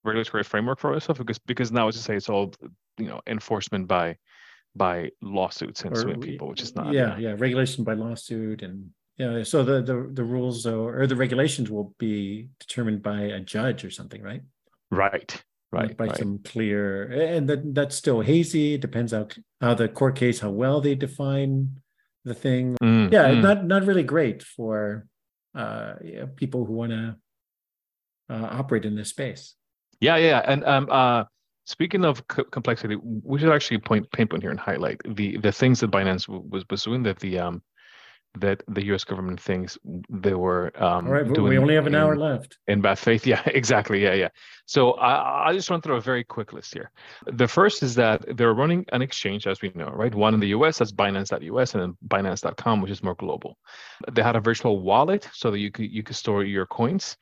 regulatory 0.04 0.44
framework 0.44 0.80
for 0.80 0.94
ourselves 0.94 1.20
because 1.20 1.40
because 1.40 1.72
now 1.72 1.88
as 1.88 1.96
you 1.96 2.02
say 2.02 2.16
it's 2.16 2.30
all 2.30 2.54
you 2.98 3.08
know 3.08 3.22
enforcement 3.28 3.88
by 3.88 4.18
by 4.76 5.10
lawsuits 5.22 5.84
and 5.84 5.98
suing 5.98 6.22
people 6.22 6.48
which 6.48 6.62
is 6.62 6.76
not 6.76 6.94
yeah 6.94 7.18
yeah 7.18 7.36
regulation 7.38 7.84
by 7.84 7.94
lawsuit 7.94 8.62
and 8.62 8.90
yeah 9.18 9.44
so 9.44 9.64
the 9.64 9.82
the, 9.82 10.10
the 10.14 10.24
rules 10.24 10.66
or, 10.66 11.02
or 11.02 11.08
the 11.08 11.16
regulations 11.16 11.70
will 11.70 11.96
be 11.98 12.50
determined 12.60 13.02
by 13.02 13.22
a 13.22 13.40
judge 13.40 13.84
or 13.84 13.90
something 13.90 14.22
right 14.22 14.42
right 14.92 15.44
right 15.72 15.98
by 15.98 16.06
right. 16.08 16.18
some 16.18 16.40
clear 16.40 17.04
and 17.04 17.50
that 17.50 17.74
that's 17.76 17.96
still 17.96 18.22
hazy 18.22 18.76
it 18.76 18.82
depends 18.82 19.12
how 19.12 19.28
how 19.60 19.74
the 19.74 19.88
court 19.88 20.16
case 20.16 20.40
how 20.40 20.50
well 20.50 20.80
they 20.80 20.96
define 20.96 21.82
the 22.24 22.34
thing 22.34 22.78
mm, 22.82 23.12
yeah 23.12 23.30
mm. 23.30 23.42
not 23.42 23.66
not 23.66 23.86
really 23.86 24.04
great 24.04 24.42
for 24.42 25.06
uh, 25.58 25.96
people 26.36 26.66
who 26.66 26.74
want 26.74 26.92
to 26.92 27.16
uh, 28.30 28.48
operate 28.52 28.86
in 28.86 28.96
this 28.96 29.10
space. 29.10 29.56
Yeah, 30.00 30.18
yeah, 30.18 30.44
and 30.46 30.64
um, 30.66 30.88
uh, 30.92 31.24
speaking 31.66 32.06
of 32.06 32.28
co- 32.28 32.44
complexity, 32.44 32.96
we 33.02 33.40
should 33.40 33.52
actually 33.52 33.80
point 33.80 34.10
pinpoint 34.12 34.44
here 34.44 34.52
and 34.52 34.60
highlight 34.60 35.02
the 35.16 35.38
the 35.38 35.52
things 35.52 35.80
that 35.80 35.92
Binance 35.92 36.28
was 36.28 36.64
was 36.70 36.84
doing 36.84 37.04
that 37.04 37.20
the 37.20 37.40
um 37.40 37.64
that 38.36 38.64
the 38.68 38.86
U.S. 38.86 39.04
government 39.04 39.40
thinks 39.40 39.78
they 40.10 40.34
were 40.34 40.72
um, 40.82 41.08
All 41.08 41.14
right, 41.14 41.28
we 41.28 41.58
only 41.58 41.76
have 41.76 41.88
an 41.88 41.96
in, 41.96 42.02
hour 42.02 42.16
left. 42.16 42.58
In 42.68 42.82
bad 42.82 43.00
faith, 43.00 43.26
yeah, 43.32 43.42
exactly, 43.46 44.04
yeah, 44.04 44.14
yeah. 44.14 44.30
So 44.66 44.92
I, 44.94 45.50
I 45.50 45.54
just 45.54 45.70
run 45.70 45.82
through 45.82 45.96
a 45.96 46.02
very 46.02 46.24
quick 46.24 46.54
list 46.54 46.74
here. 46.74 46.92
The 47.26 47.48
first 47.48 47.84
is 47.84 47.96
that 47.96 48.38
they're 48.38 48.54
running 48.54 48.86
an 48.92 49.02
exchange, 49.02 49.48
as 49.48 49.62
we 49.62 49.72
know, 49.76 49.90
right? 49.90 50.14
One 50.14 50.34
in 50.34 50.40
the 50.40 50.50
U.S. 50.50 50.78
that's 50.78 50.92
Binance.us, 50.92 51.74
and 51.74 51.82
then 51.82 51.98
Binance.com, 52.08 52.82
which 52.82 52.92
is 52.92 53.04
more 53.04 53.16
global. 53.16 53.58
They 54.12 54.22
had 54.22 54.36
a 54.36 54.42
virtual 54.42 54.80
wallet 54.80 55.28
so 55.34 55.52
that 55.52 55.60
you 55.60 55.72
could 55.72 55.92
you 55.92 56.04
could 56.04 56.16
store 56.16 56.44
your 56.44 56.66
coins. 56.66 57.18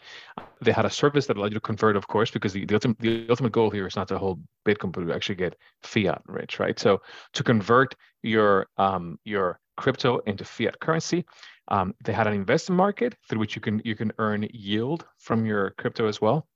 They 0.61 0.71
had 0.71 0.85
a 0.85 0.89
service 0.89 1.27
that 1.27 1.37
allowed 1.37 1.51
you 1.51 1.55
to 1.55 1.61
convert, 1.61 1.95
of 1.95 2.07
course, 2.07 2.31
because 2.31 2.53
the, 2.53 2.65
the 2.65 2.75
ultimate 2.75 2.99
the 2.99 3.27
ultimate 3.29 3.51
goal 3.51 3.69
here 3.69 3.87
is 3.87 3.95
not 3.95 4.07
to 4.09 4.17
hold 4.17 4.41
Bitcoin, 4.67 4.91
but 4.91 5.05
to 5.05 5.13
actually 5.13 5.35
get 5.35 5.55
fiat 5.83 6.21
rich, 6.25 6.59
right? 6.59 6.77
So 6.79 7.01
to 7.33 7.43
convert 7.43 7.95
your 8.23 8.67
um 8.77 9.19
your 9.23 9.59
crypto 9.77 10.19
into 10.19 10.43
fiat 10.43 10.79
currency. 10.79 11.25
Um, 11.67 11.95
they 12.03 12.13
had 12.13 12.27
an 12.27 12.33
investment 12.33 12.77
market 12.77 13.15
through 13.27 13.39
which 13.39 13.55
you 13.55 13.61
can 13.61 13.81
you 13.83 13.95
can 13.95 14.11
earn 14.19 14.47
yield 14.53 15.05
from 15.17 15.45
your 15.45 15.71
crypto 15.71 16.07
as 16.07 16.21
well. 16.21 16.47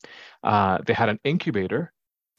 Uh, 0.44 0.80
they 0.86 0.94
had 0.94 1.10
an 1.10 1.20
incubator 1.24 1.92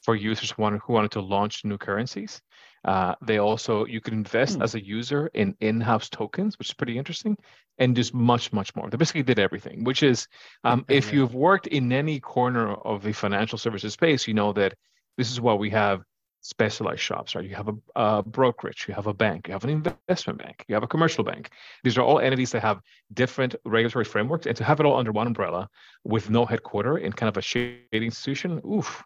for 0.03 0.15
users 0.15 0.51
who 0.51 0.63
wanted, 0.63 0.81
who 0.85 0.93
wanted 0.93 1.11
to 1.13 1.21
launch 1.21 1.65
new 1.65 1.77
currencies. 1.77 2.41
Uh, 2.85 3.15
they 3.21 3.39
also 3.39 3.85
you 3.85 4.01
could 4.01 4.15
invest 4.15 4.57
hmm. 4.57 4.63
as 4.63 4.75
a 4.75 4.83
user 4.83 5.31
in 5.35 5.55
in-house 5.61 6.09
tokens, 6.09 6.59
which 6.59 6.69
is 6.69 6.75
pretty 6.75 6.97
interesting, 6.97 7.37
and 7.79 7.95
just 7.95 8.15
much 8.15 8.53
much 8.53 8.75
more. 8.75 8.89
They 8.89 8.97
basically 8.97 9.23
did 9.23 9.39
everything. 9.39 9.85
Which 9.85 10.03
is, 10.03 10.29
um, 10.65 10.85
if 10.89 11.13
you've 11.13 11.35
worked 11.35 11.67
in 11.67 11.93
any 11.93 12.21
corner 12.21 12.73
of 12.75 13.03
the 13.03 13.13
financial 13.13 13.59
services 13.59 13.93
space, 13.93 14.27
you 14.27 14.35
know 14.35 14.53
that 14.55 14.75
this 15.19 15.31
is 15.31 15.41
what 15.41 15.59
we 15.59 15.69
have 15.71 16.03
specialized 16.43 17.01
shops, 17.01 17.35
right? 17.35 17.45
You 17.45 17.55
have 17.55 17.69
a, 17.69 17.75
a, 17.97 18.23
brokerage, 18.23 18.87
you 18.89 18.95
have 18.95 19.07
a 19.07 19.15
bank, 19.15 19.49
you 19.49 19.53
have 19.53 19.65
an 19.65 19.71
investment 19.71 20.39
bank, 20.39 20.65
you 20.69 20.75
have 20.75 20.83
a 20.83 20.89
commercial 20.89 21.25
bank. 21.25 21.51
These 21.85 21.99
are 21.99 22.03
all 22.03 22.19
entities 22.19 22.53
that 22.53 22.63
have 22.63 22.81
different 23.13 23.55
regulatory 23.65 24.05
frameworks, 24.05 24.47
and 24.47 24.57
to 24.57 24.65
have 24.65 24.81
it 24.81 24.87
all 24.87 24.97
under 24.97 25.13
one 25.13 25.27
umbrella 25.27 25.69
with 26.05 26.31
no 26.31 26.47
headquarter 26.47 26.99
in 26.99 27.13
kind 27.13 27.29
of 27.29 27.37
a 27.37 27.43
shady 27.43 27.85
institution, 27.93 28.61
oof, 28.67 29.03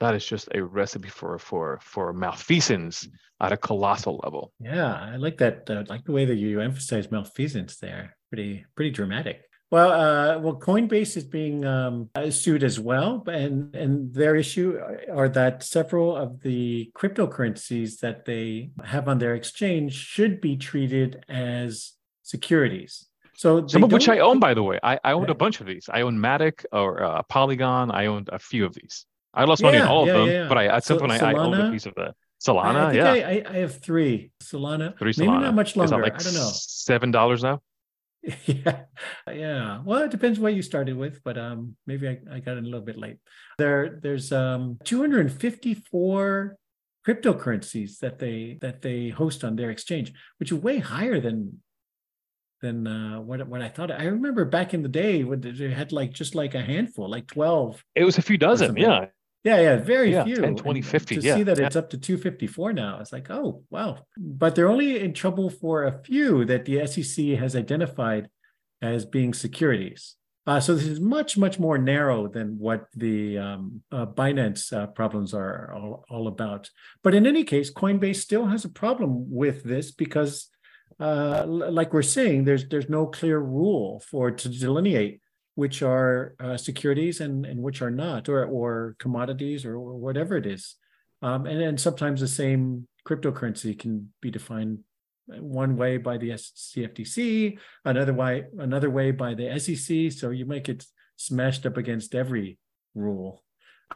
that 0.00 0.14
is 0.14 0.26
just 0.26 0.48
a 0.54 0.62
recipe 0.62 1.08
for 1.08 1.38
for 1.38 1.78
for 1.82 2.12
malfeasance 2.12 3.08
at 3.40 3.52
a 3.52 3.56
colossal 3.56 4.20
level. 4.24 4.52
Yeah, 4.58 4.92
I 4.92 5.16
like 5.16 5.38
that. 5.38 5.68
Uh, 5.68 5.74
I 5.74 5.92
like 5.92 6.04
the 6.04 6.12
way 6.12 6.24
that 6.24 6.36
you 6.36 6.60
emphasize 6.60 7.10
malfeasance 7.10 7.78
there. 7.78 8.16
Pretty 8.30 8.64
pretty 8.74 8.90
dramatic. 8.90 9.42
Well, 9.74 9.90
uh, 9.90 10.38
well, 10.38 10.54
Coinbase 10.54 11.16
is 11.16 11.24
being 11.24 11.64
um, 11.64 12.08
sued 12.30 12.62
as 12.62 12.78
well, 12.78 13.24
and 13.26 13.74
and 13.74 14.14
their 14.14 14.36
issue 14.36 14.78
are 15.12 15.28
that 15.30 15.64
several 15.64 16.14
of 16.14 16.40
the 16.42 16.92
cryptocurrencies 16.96 17.98
that 17.98 18.24
they 18.24 18.70
have 18.84 19.08
on 19.08 19.18
their 19.18 19.34
exchange 19.34 19.92
should 19.92 20.40
be 20.40 20.56
treated 20.56 21.24
as 21.28 21.94
securities. 22.22 23.08
So 23.34 23.66
some 23.66 23.82
of 23.82 23.90
which 23.90 24.08
I 24.08 24.20
own, 24.20 24.38
by 24.38 24.54
the 24.54 24.62
way. 24.62 24.78
I, 24.80 25.00
I 25.02 25.10
owned 25.10 25.30
a 25.30 25.34
bunch 25.34 25.60
of 25.60 25.66
these. 25.66 25.88
I 25.92 26.02
own 26.02 26.18
Matic 26.18 26.64
or 26.70 27.02
uh, 27.02 27.22
Polygon. 27.24 27.90
I 27.90 28.06
owned 28.06 28.28
a 28.32 28.38
few 28.38 28.64
of 28.64 28.74
these. 28.74 29.06
I 29.34 29.42
lost 29.42 29.60
yeah, 29.60 29.70
money 29.72 29.78
on 29.80 29.88
all 29.88 30.06
yeah, 30.06 30.12
of 30.12 30.18
them, 30.20 30.28
yeah, 30.28 30.48
but 30.48 30.56
I 30.56 30.66
at 30.66 30.84
some 30.84 31.00
point 31.00 31.10
I, 31.20 31.32
I 31.32 31.34
owned 31.34 31.60
a 31.60 31.72
piece 31.72 31.86
of 31.86 31.94
the 31.96 32.14
Solana. 32.40 32.76
I, 32.76 32.90
I 32.90 32.92
yeah, 32.92 33.10
I, 33.10 33.42
I, 33.50 33.56
have 33.56 33.82
three 33.82 34.30
Solana. 34.40 34.96
Three 35.00 35.12
Solana. 35.12 35.26
Maybe 35.26 35.44
not 35.46 35.54
much 35.56 35.74
longer. 35.74 35.98
Like 36.00 36.14
I 36.14 36.22
don't 36.22 36.34
know. 36.34 36.50
Seven 36.52 37.10
dollars 37.10 37.42
now. 37.42 37.60
yeah 38.46 38.80
yeah 39.30 39.80
well 39.84 40.02
it 40.02 40.10
depends 40.10 40.38
what 40.38 40.54
you 40.54 40.62
started 40.62 40.96
with 40.96 41.22
but 41.24 41.36
um 41.36 41.76
maybe 41.86 42.08
I, 42.08 42.18
I 42.32 42.40
got 42.40 42.56
in 42.56 42.64
a 42.64 42.68
little 42.68 42.80
bit 42.80 42.98
late 42.98 43.18
there 43.58 43.98
there's 44.02 44.32
um 44.32 44.78
254 44.84 46.56
cryptocurrencies 47.06 47.98
that 47.98 48.18
they 48.18 48.58
that 48.62 48.80
they 48.80 49.10
host 49.10 49.44
on 49.44 49.56
their 49.56 49.70
exchange 49.70 50.12
which 50.38 50.52
is 50.52 50.58
way 50.58 50.78
higher 50.78 51.20
than 51.20 51.60
than 52.64 52.86
uh, 52.86 53.20
what 53.20 53.46
what 53.46 53.60
I 53.60 53.68
thought. 53.68 53.90
I 53.90 54.04
remember 54.04 54.46
back 54.46 54.72
in 54.72 54.82
the 54.82 54.88
day 54.88 55.22
when 55.22 55.40
they 55.40 55.70
had 55.70 55.92
like 55.92 56.12
just 56.12 56.34
like 56.34 56.54
a 56.54 56.62
handful, 56.62 57.10
like 57.10 57.26
12. 57.26 57.84
It 57.94 58.04
was 58.04 58.16
a 58.16 58.22
few 58.22 58.38
dozen, 58.38 58.76
yeah. 58.76 59.06
Yeah, 59.44 59.60
yeah, 59.60 59.76
very 59.76 60.10
yeah, 60.10 60.24
few. 60.24 60.36
10, 60.36 60.56
20, 60.56 60.80
50. 60.80 61.16
to 61.16 61.20
yeah, 61.20 61.34
see 61.36 61.42
that 61.42 61.58
it's 61.58 61.76
up 61.76 61.90
to 61.90 61.98
254 61.98 62.72
now, 62.72 62.98
it's 63.00 63.12
like, 63.12 63.30
oh, 63.30 63.62
wow. 63.68 63.98
But 64.16 64.54
they're 64.54 64.70
only 64.70 64.98
in 64.98 65.12
trouble 65.12 65.50
for 65.50 65.84
a 65.84 66.02
few 66.02 66.46
that 66.46 66.64
the 66.64 66.86
SEC 66.86 67.26
has 67.38 67.54
identified 67.54 68.30
as 68.80 69.04
being 69.04 69.34
securities. 69.34 70.16
Uh, 70.46 70.60
so 70.60 70.74
this 70.74 70.86
is 70.86 71.00
much, 71.00 71.36
much 71.36 71.58
more 71.58 71.76
narrow 71.76 72.26
than 72.26 72.58
what 72.58 72.86
the 72.94 73.38
um, 73.38 73.82
uh, 73.92 74.06
Binance 74.06 74.72
uh, 74.72 74.86
problems 74.88 75.34
are 75.34 75.74
all, 75.74 76.04
all, 76.10 76.26
about. 76.26 76.70
But 77.02 77.14
in 77.14 77.26
any 77.26 77.44
case, 77.44 77.72
Coinbase 77.72 78.16
still 78.16 78.46
has 78.46 78.64
a 78.64 78.70
problem 78.70 79.30
with 79.30 79.62
this 79.62 79.90
because, 79.90 80.50
uh, 81.00 81.44
like 81.46 81.94
we're 81.94 82.02
saying, 82.02 82.44
there's 82.44 82.68
there's 82.68 82.90
no 82.90 83.06
clear 83.06 83.38
rule 83.38 84.02
for 84.06 84.30
to 84.30 84.48
delineate 84.50 85.22
which 85.54 85.82
are 85.82 86.34
uh, 86.40 86.56
securities 86.56 87.20
and, 87.20 87.46
and 87.46 87.60
which 87.60 87.80
are 87.82 87.90
not, 87.90 88.28
or, 88.28 88.44
or 88.44 88.96
commodities 88.98 89.64
or, 89.64 89.76
or 89.76 89.96
whatever 89.96 90.36
it 90.36 90.46
is. 90.46 90.76
Um, 91.22 91.46
and 91.46 91.60
then 91.60 91.78
sometimes 91.78 92.20
the 92.20 92.28
same 92.28 92.88
cryptocurrency 93.06 93.78
can 93.78 94.12
be 94.20 94.30
defined 94.30 94.80
one 95.26 95.76
way 95.76 95.96
by 95.96 96.18
the 96.18 96.30
CFTC, 96.30 97.58
another 97.84 98.12
way 98.12 98.44
another 98.58 98.90
way 98.90 99.10
by 99.10 99.34
the 99.34 99.58
SEC. 99.58 100.12
So 100.12 100.30
you 100.30 100.44
might 100.44 100.64
get 100.64 100.84
smashed 101.16 101.64
up 101.64 101.76
against 101.76 102.14
every 102.14 102.58
rule, 102.94 103.42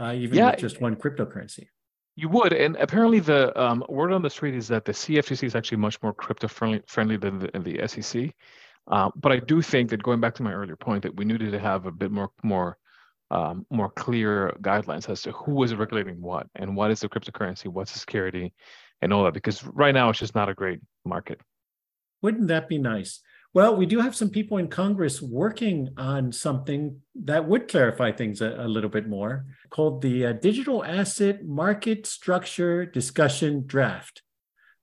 uh, 0.00 0.14
even 0.16 0.38
yeah, 0.38 0.50
with 0.52 0.60
just 0.60 0.80
one 0.80 0.96
cryptocurrency. 0.96 1.66
You 2.16 2.28
would, 2.30 2.52
and 2.52 2.76
apparently 2.76 3.20
the 3.20 3.56
um, 3.60 3.84
word 3.88 4.12
on 4.12 4.22
the 4.22 4.30
street 4.30 4.54
is 4.54 4.66
that 4.68 4.84
the 4.84 4.92
CFTC 4.92 5.44
is 5.44 5.54
actually 5.54 5.78
much 5.78 6.02
more 6.02 6.12
crypto 6.12 6.48
friendly, 6.48 6.82
friendly 6.86 7.16
than 7.16 7.38
the, 7.38 7.50
the 7.60 7.86
SEC. 7.86 8.34
Uh, 8.90 9.10
but 9.16 9.32
I 9.32 9.38
do 9.38 9.60
think 9.60 9.90
that 9.90 10.02
going 10.02 10.20
back 10.20 10.34
to 10.36 10.42
my 10.42 10.52
earlier 10.52 10.76
point, 10.76 11.02
that 11.02 11.16
we 11.16 11.24
needed 11.24 11.52
to 11.52 11.58
have 11.58 11.86
a 11.86 11.92
bit 11.92 12.10
more 12.10 12.30
more 12.42 12.78
um, 13.30 13.66
more 13.70 13.90
clear 13.90 14.56
guidelines 14.62 15.08
as 15.10 15.22
to 15.22 15.32
who 15.32 15.62
is 15.62 15.74
regulating 15.74 16.20
what 16.20 16.46
and 16.54 16.74
what 16.74 16.90
is 16.90 17.00
the 17.00 17.08
cryptocurrency, 17.08 17.66
what's 17.66 17.92
the 17.92 17.98
security, 17.98 18.54
and 19.02 19.12
all 19.12 19.24
that. 19.24 19.34
Because 19.34 19.62
right 19.64 19.92
now 19.92 20.08
it's 20.08 20.18
just 20.18 20.34
not 20.34 20.48
a 20.48 20.54
great 20.54 20.80
market. 21.04 21.40
Wouldn't 22.22 22.48
that 22.48 22.68
be 22.68 22.78
nice? 22.78 23.20
Well, 23.54 23.76
we 23.76 23.86
do 23.86 24.00
have 24.00 24.14
some 24.14 24.28
people 24.30 24.58
in 24.58 24.68
Congress 24.68 25.22
working 25.22 25.88
on 25.96 26.32
something 26.32 27.00
that 27.24 27.48
would 27.48 27.68
clarify 27.68 28.12
things 28.12 28.40
a, 28.40 28.54
a 28.58 28.68
little 28.68 28.90
bit 28.90 29.08
more, 29.08 29.46
called 29.70 30.02
the 30.02 30.26
uh, 30.26 30.32
Digital 30.32 30.84
Asset 30.84 31.44
Market 31.44 32.06
Structure 32.06 32.84
Discussion 32.84 33.64
Draft. 33.66 34.22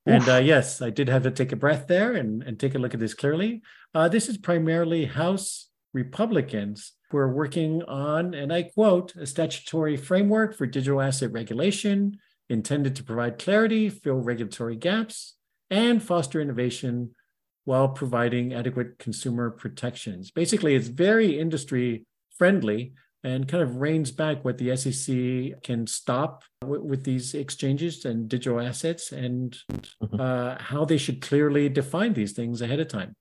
And 0.06 0.28
uh, 0.30 0.38
yes, 0.38 0.82
I 0.82 0.92
did 0.92 1.10
have 1.10 1.24
to 1.24 1.32
take 1.32 1.52
a 1.52 1.56
breath 1.56 1.88
there 1.88 2.14
and, 2.14 2.44
and 2.44 2.60
take 2.60 2.76
a 2.76 2.80
look 2.80 2.94
at 2.94 3.00
this 3.00 3.14
clearly. 3.14 3.62
Uh, 3.94 4.08
this 4.08 4.30
is 4.30 4.38
primarily 4.38 5.06
House 5.06 5.70
Republicans 5.94 6.94
who 7.10 7.18
are 7.18 7.34
working 7.34 7.82
on, 7.84 8.34
and 8.34 8.54
I 8.54 8.64
quote, 8.64 9.16
a 9.16 9.26
statutory 9.26 9.98
framework 9.98 10.56
for 10.56 10.68
digital 10.68 11.02
asset 11.02 11.32
regulation 11.32 12.18
intended 12.50 12.96
to 12.98 13.04
provide 13.04 13.40
clarity, 13.40 13.90
fill 13.90 14.18
regulatory 14.18 14.76
gaps, 14.76 15.36
and 15.72 16.04
foster 16.04 16.40
innovation 16.40 17.16
while 17.64 17.90
providing 17.90 18.54
adequate 18.54 19.00
consumer 19.00 19.50
protections. 19.50 20.30
Basically, 20.30 20.76
it's 20.76 20.88
very 20.88 21.40
industry 21.40 22.06
friendly 22.38 22.94
and 23.26 23.48
kind 23.48 23.64
of 23.64 23.78
reins 23.78 24.12
back 24.12 24.46
what 24.46 24.60
the 24.60 24.78
SEC 24.78 25.64
can 25.64 25.88
stop 25.88 26.44
w- 26.62 26.84
with 26.84 27.04
these 27.04 27.34
exchanges 27.34 28.06
and 28.06 28.30
digital 28.30 28.62
assets 28.62 29.12
and 29.12 29.58
mm-hmm. 29.72 30.22
uh, 30.22 30.56
how 30.60 30.86
they 30.86 30.98
should 30.98 31.22
clearly 31.22 31.68
define 31.68 32.14
these 32.14 32.34
things 32.34 32.62
ahead 32.62 32.80
of 32.80 32.88
time. 32.88 33.16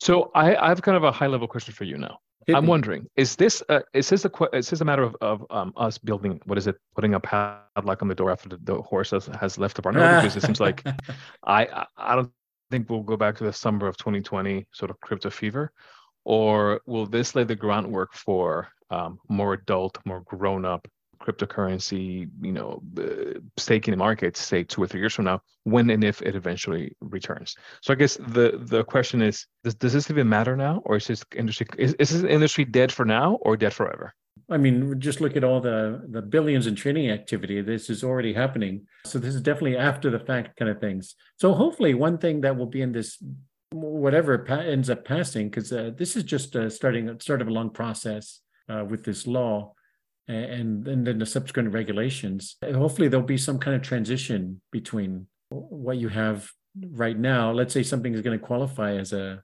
So 0.00 0.32
I, 0.34 0.56
I 0.56 0.68
have 0.68 0.82
kind 0.82 0.96
of 0.96 1.04
a 1.04 1.12
high 1.12 1.28
level 1.28 1.46
question 1.46 1.72
for 1.72 1.84
you 1.84 1.96
now. 1.96 2.18
Hit 2.48 2.56
I'm 2.56 2.64
me. 2.64 2.70
wondering, 2.70 3.06
is 3.16 3.36
this 3.36 3.62
uh, 3.68 3.80
is 3.94 4.08
this 4.10 4.24
a 4.26 4.30
is 4.52 4.68
this 4.68 4.80
a 4.80 4.84
matter 4.84 5.04
of, 5.04 5.16
of 5.22 5.46
um, 5.48 5.72
us 5.76 5.96
building 5.98 6.40
what 6.44 6.58
is 6.58 6.66
it 6.66 6.76
putting 6.94 7.14
a 7.14 7.20
padlock 7.20 8.02
on 8.02 8.08
the 8.08 8.14
door 8.14 8.30
after 8.30 8.50
the, 8.50 8.58
the 8.64 8.82
horse 8.82 9.12
has, 9.12 9.26
has 9.40 9.56
left 9.56 9.76
the 9.76 9.82
barn? 9.82 9.94
Because 9.94 10.36
it 10.36 10.42
seems 10.42 10.60
like 10.60 10.84
I 11.46 11.86
I 11.96 12.16
don't 12.16 12.30
think 12.70 12.90
we'll 12.90 13.02
go 13.02 13.16
back 13.16 13.38
to 13.38 13.44
the 13.44 13.52
summer 13.52 13.86
of 13.86 13.96
2020 13.96 14.66
sort 14.72 14.90
of 14.90 15.00
crypto 15.00 15.30
fever, 15.30 15.72
or 16.24 16.82
will 16.86 17.06
this 17.06 17.34
lay 17.34 17.44
the 17.44 17.56
groundwork 17.56 18.12
for 18.12 18.68
um, 18.94 19.18
more 19.28 19.52
adult, 19.54 19.98
more 20.04 20.22
grown 20.22 20.64
up 20.64 20.82
cryptocurrency, 21.24 22.28
you 22.42 22.52
know, 22.52 22.82
uh, 22.98 23.38
staking 23.56 23.92
in 23.92 23.98
markets, 23.98 24.40
say 24.40 24.62
two 24.62 24.82
or 24.82 24.86
three 24.86 25.00
years 25.00 25.14
from 25.14 25.24
now, 25.24 25.40
when 25.64 25.88
and 25.90 26.04
if 26.04 26.20
it 26.22 26.34
eventually 26.36 26.94
returns. 27.00 27.56
So 27.80 27.92
I 27.92 27.96
guess 27.96 28.16
the 28.16 28.60
the 28.74 28.84
question 28.84 29.22
is, 29.22 29.46
does, 29.64 29.74
does 29.74 29.92
this 29.94 30.10
even 30.10 30.28
matter 30.28 30.56
now, 30.56 30.82
or 30.84 30.96
is 30.96 31.06
this 31.06 31.24
industry 31.34 31.66
is, 31.78 31.94
is 31.94 32.10
this 32.10 32.24
industry 32.24 32.64
dead 32.64 32.92
for 32.92 33.04
now 33.04 33.38
or 33.40 33.56
dead 33.56 33.72
forever? 33.72 34.14
I 34.50 34.58
mean, 34.58 35.00
just 35.00 35.20
look 35.22 35.36
at 35.36 35.44
all 35.44 35.60
the 35.60 35.78
the 36.16 36.22
billions 36.22 36.66
in 36.66 36.74
trading 36.74 37.10
activity. 37.10 37.62
This 37.62 37.88
is 37.88 38.04
already 38.04 38.34
happening. 38.34 38.86
So 39.06 39.18
this 39.18 39.34
is 39.34 39.40
definitely 39.40 39.78
after 39.78 40.10
the 40.10 40.20
fact 40.20 40.56
kind 40.58 40.70
of 40.70 40.80
things. 40.80 41.14
So 41.40 41.54
hopefully, 41.54 41.94
one 41.94 42.18
thing 42.18 42.42
that 42.42 42.56
will 42.56 42.72
be 42.76 42.82
in 42.82 42.92
this 42.92 43.22
whatever 43.72 44.32
ends 44.48 44.88
up 44.88 45.04
passing, 45.04 45.48
because 45.48 45.72
uh, 45.72 45.90
this 45.96 46.16
is 46.16 46.22
just 46.22 46.54
uh, 46.54 46.70
starting 46.70 47.18
start 47.18 47.42
of 47.42 47.48
a 47.48 47.56
long 47.58 47.70
process 47.70 48.40
uh, 48.68 48.84
with 48.88 49.04
this 49.04 49.26
law 49.26 49.74
and, 50.28 50.86
and 50.88 51.06
then 51.06 51.18
the 51.18 51.26
subsequent 51.26 51.72
regulations. 51.72 52.56
Hopefully, 52.64 53.08
there'll 53.08 53.26
be 53.26 53.36
some 53.36 53.58
kind 53.58 53.76
of 53.76 53.82
transition 53.82 54.60
between 54.72 55.26
what 55.50 55.98
you 55.98 56.08
have 56.08 56.50
right 56.90 57.18
now. 57.18 57.52
Let's 57.52 57.74
say 57.74 57.82
something 57.82 58.14
is 58.14 58.22
going 58.22 58.38
to 58.38 58.44
qualify 58.44 58.96
as 58.96 59.12
a 59.12 59.42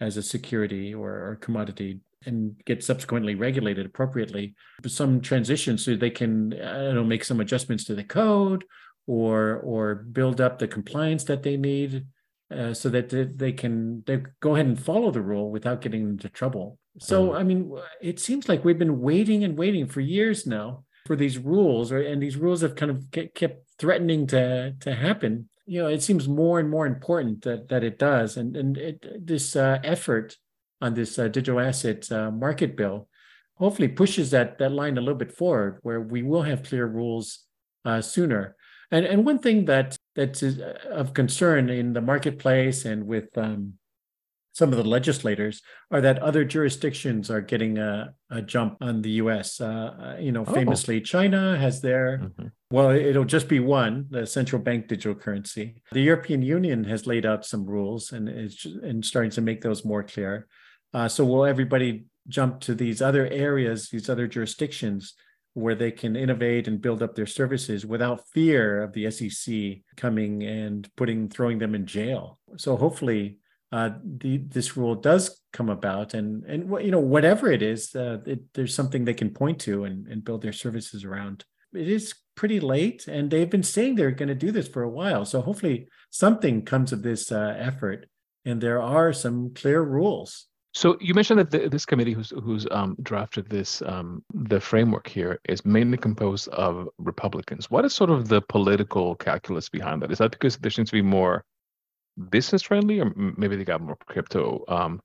as 0.00 0.16
a 0.16 0.22
security 0.22 0.92
or, 0.92 1.10
or 1.10 1.38
commodity 1.40 2.00
and 2.26 2.56
get 2.64 2.82
subsequently 2.82 3.34
regulated 3.34 3.86
appropriately. 3.86 4.54
But 4.82 4.90
some 4.90 5.20
transition 5.20 5.78
so 5.78 5.94
they 5.94 6.10
can 6.10 6.52
I 6.54 6.84
don't 6.84 6.94
know 6.94 7.04
make 7.04 7.24
some 7.24 7.40
adjustments 7.40 7.84
to 7.84 7.94
the 7.94 8.04
code 8.04 8.64
or 9.06 9.56
or 9.58 9.94
build 9.94 10.40
up 10.40 10.58
the 10.58 10.68
compliance 10.68 11.24
that 11.24 11.42
they 11.42 11.56
need 11.56 12.06
uh, 12.54 12.72
so 12.72 12.88
that 12.88 13.10
they, 13.10 13.24
they 13.24 13.52
can 13.52 14.02
they 14.06 14.22
go 14.40 14.54
ahead 14.54 14.66
and 14.66 14.82
follow 14.82 15.10
the 15.10 15.20
rule 15.20 15.50
without 15.50 15.80
getting 15.80 16.02
into 16.02 16.28
trouble. 16.28 16.78
So, 16.98 17.30
mm. 17.30 17.38
I 17.38 17.42
mean, 17.42 17.72
it 18.00 18.20
seems 18.20 18.48
like 18.48 18.64
we've 18.64 18.78
been 18.78 19.00
waiting 19.00 19.44
and 19.44 19.58
waiting 19.58 19.86
for 19.86 20.00
years 20.00 20.46
now 20.46 20.84
for 21.06 21.16
these 21.16 21.38
rules, 21.38 21.92
right? 21.92 22.06
And 22.06 22.22
these 22.22 22.36
rules 22.36 22.62
have 22.62 22.76
kind 22.76 22.90
of 22.90 23.04
kept 23.34 23.68
threatening 23.78 24.26
to 24.28 24.74
to 24.80 24.94
happen. 24.94 25.48
You 25.66 25.82
know, 25.82 25.88
it 25.88 26.02
seems 26.02 26.28
more 26.28 26.60
and 26.60 26.70
more 26.70 26.86
important 26.86 27.42
that 27.42 27.68
that 27.68 27.84
it 27.84 27.98
does, 27.98 28.36
and 28.36 28.56
and 28.56 28.76
it, 28.76 29.26
this 29.26 29.56
uh, 29.56 29.78
effort 29.82 30.36
on 30.80 30.94
this 30.94 31.18
uh, 31.18 31.28
digital 31.28 31.60
asset 31.60 32.10
uh, 32.12 32.30
market 32.30 32.76
bill 32.76 33.08
hopefully 33.56 33.88
pushes 33.88 34.30
that 34.30 34.58
that 34.58 34.72
line 34.72 34.98
a 34.98 35.00
little 35.00 35.18
bit 35.18 35.32
forward, 35.32 35.78
where 35.82 36.00
we 36.00 36.22
will 36.22 36.42
have 36.42 36.62
clear 36.62 36.86
rules 36.86 37.40
uh, 37.84 38.00
sooner. 38.00 38.56
And 38.90 39.04
and 39.06 39.24
one 39.26 39.38
thing 39.38 39.64
that 39.66 39.96
that's 40.14 40.42
uh, 40.42 40.74
of 40.90 41.14
concern 41.14 41.70
in 41.70 41.92
the 41.92 42.00
marketplace 42.00 42.84
and 42.84 43.06
with 43.06 43.36
um, 43.36 43.74
some 44.54 44.70
of 44.70 44.78
the 44.78 44.88
legislators 44.88 45.62
are 45.90 46.00
that 46.00 46.20
other 46.20 46.44
jurisdictions 46.44 47.28
are 47.28 47.40
getting 47.40 47.76
a, 47.76 48.14
a 48.30 48.40
jump 48.40 48.76
on 48.80 49.02
the 49.02 49.10
U.S. 49.22 49.60
Uh, 49.60 49.66
uh, 49.66 50.16
you 50.20 50.30
know, 50.30 50.44
oh. 50.46 50.54
famously, 50.54 51.00
China 51.00 51.58
has 51.58 51.80
their 51.80 52.18
mm-hmm. 52.22 52.46
well, 52.70 52.90
it'll 52.90 53.24
just 53.24 53.48
be 53.48 53.58
one, 53.58 54.06
the 54.10 54.26
central 54.26 54.62
bank 54.62 54.86
digital 54.86 55.16
currency. 55.16 55.82
The 55.90 56.02
European 56.02 56.40
Union 56.40 56.84
has 56.84 57.06
laid 57.06 57.26
out 57.26 57.44
some 57.44 57.66
rules 57.66 58.12
and 58.12 58.28
is 58.28 58.64
and 58.82 59.04
starting 59.04 59.32
to 59.32 59.40
make 59.40 59.60
those 59.60 59.84
more 59.84 60.04
clear. 60.04 60.46
Uh, 60.94 61.08
so 61.08 61.24
will 61.24 61.44
everybody 61.44 62.04
jump 62.28 62.60
to 62.60 62.74
these 62.74 63.02
other 63.02 63.26
areas, 63.26 63.90
these 63.90 64.08
other 64.08 64.28
jurisdictions? 64.28 65.14
where 65.56 65.76
they 65.76 65.92
can 65.92 66.16
innovate 66.16 66.66
and 66.66 66.82
build 66.82 67.00
up 67.00 67.14
their 67.14 67.26
services 67.26 67.86
without 67.86 68.28
fear 68.32 68.82
of 68.82 68.92
the 68.92 69.08
SEC 69.08 69.54
coming 69.96 70.42
and 70.42 70.88
putting 70.96 71.28
throwing 71.28 71.60
them 71.60 71.76
in 71.76 71.86
jail. 71.86 72.40
So 72.56 72.76
hopefully 72.76 73.38
uh, 73.74 73.90
the, 74.04 74.36
this 74.36 74.76
rule 74.76 74.94
does 74.94 75.40
come 75.52 75.68
about, 75.68 76.14
and 76.14 76.44
and 76.44 76.60
you 76.84 76.92
know 76.92 77.00
whatever 77.14 77.50
it 77.50 77.60
is, 77.60 77.94
uh, 77.96 78.18
it, 78.24 78.40
there's 78.54 78.74
something 78.74 79.04
they 79.04 79.20
can 79.22 79.30
point 79.30 79.58
to 79.62 79.84
and, 79.84 80.06
and 80.06 80.24
build 80.24 80.42
their 80.42 80.52
services 80.52 81.04
around. 81.04 81.44
It 81.72 81.88
is 81.88 82.14
pretty 82.36 82.60
late, 82.60 83.08
and 83.08 83.30
they've 83.30 83.50
been 83.50 83.64
saying 83.64 83.96
they're 83.96 84.20
going 84.20 84.28
to 84.28 84.46
do 84.46 84.52
this 84.52 84.68
for 84.68 84.84
a 84.84 84.94
while. 85.00 85.24
So 85.24 85.40
hopefully 85.40 85.88
something 86.10 86.64
comes 86.64 86.92
of 86.92 87.02
this 87.02 87.32
uh, 87.32 87.56
effort, 87.58 88.06
and 88.44 88.60
there 88.60 88.80
are 88.80 89.12
some 89.12 89.52
clear 89.54 89.82
rules 89.82 90.46
so 90.74 90.98
you 91.00 91.14
mentioned 91.14 91.38
that 91.38 91.50
the, 91.52 91.68
this 91.68 91.86
committee, 91.86 92.12
who's 92.12 92.30
who's 92.30 92.66
um, 92.72 92.96
drafted 93.00 93.48
this, 93.48 93.80
um, 93.82 94.24
the 94.34 94.60
framework 94.60 95.06
here, 95.06 95.38
is 95.48 95.64
mainly 95.64 95.96
composed 95.96 96.48
of 96.48 96.88
Republicans. 96.98 97.70
What 97.70 97.84
is 97.84 97.94
sort 97.94 98.10
of 98.10 98.26
the 98.26 98.42
political 98.42 99.14
calculus 99.14 99.68
behind 99.68 100.02
that? 100.02 100.10
Is 100.10 100.18
that 100.18 100.32
because 100.32 100.56
there 100.56 100.72
seems 100.72 100.90
to 100.90 100.96
be 100.96 101.02
more 101.02 101.44
business 102.30 102.62
friendly, 102.62 103.00
or 103.00 103.12
maybe 103.14 103.56
they 103.56 103.64
got 103.64 103.80
more 103.80 103.96
crypto 104.06 104.64
um, 104.68 105.00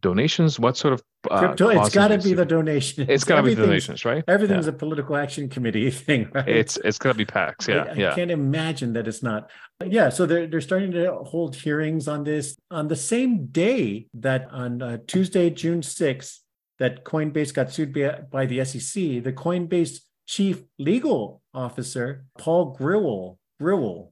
donations? 0.00 0.58
What 0.58 0.76
sort 0.76 0.94
of 0.94 1.02
uh, 1.30 1.38
crypto? 1.38 1.68
It's 1.68 1.94
got 1.94 2.08
to 2.08 2.18
be 2.18 2.34
the 2.34 2.44
donation. 2.44 3.06
It's 3.08 3.24
got 3.24 3.36
to 3.36 3.42
be 3.42 3.54
the 3.54 3.66
donations, 3.66 4.04
right? 4.04 4.24
Everything's 4.28 4.66
yeah. 4.66 4.72
a 4.72 4.76
political 4.76 5.16
action 5.16 5.48
committee 5.48 5.90
thing, 6.06 6.30
right? 6.32 6.48
It's 6.48 6.76
it's 6.78 6.98
got 6.98 7.12
to 7.12 7.18
be 7.18 7.26
PACs. 7.26 7.68
Yeah, 7.68 7.84
I, 7.90 7.94
yeah. 7.94 8.12
I 8.12 8.14
can't 8.14 8.30
imagine 8.30 8.92
that 8.94 9.08
it's 9.08 9.22
not. 9.22 9.50
Yeah, 9.84 10.08
so 10.08 10.26
they're 10.26 10.46
they're 10.46 10.60
starting 10.60 10.92
to 10.92 11.14
hold 11.14 11.56
hearings 11.56 12.08
on 12.08 12.24
this 12.24 12.56
on 12.70 12.88
the 12.88 12.96
same 12.96 13.46
day 13.46 14.06
that 14.14 14.48
on 14.50 14.82
uh, 14.82 14.98
Tuesday, 15.06 15.50
June 15.50 15.82
sixth, 15.82 16.40
that 16.78 17.04
Coinbase 17.04 17.52
got 17.54 17.72
sued 17.72 17.92
by, 17.92 18.20
by 18.30 18.46
the 18.46 18.64
SEC. 18.64 19.22
The 19.22 19.32
Coinbase 19.32 20.00
chief 20.26 20.62
legal 20.78 21.42
officer, 21.52 22.24
Paul 22.38 22.76
Grewal, 22.76 23.36
Grewal, 23.60 24.10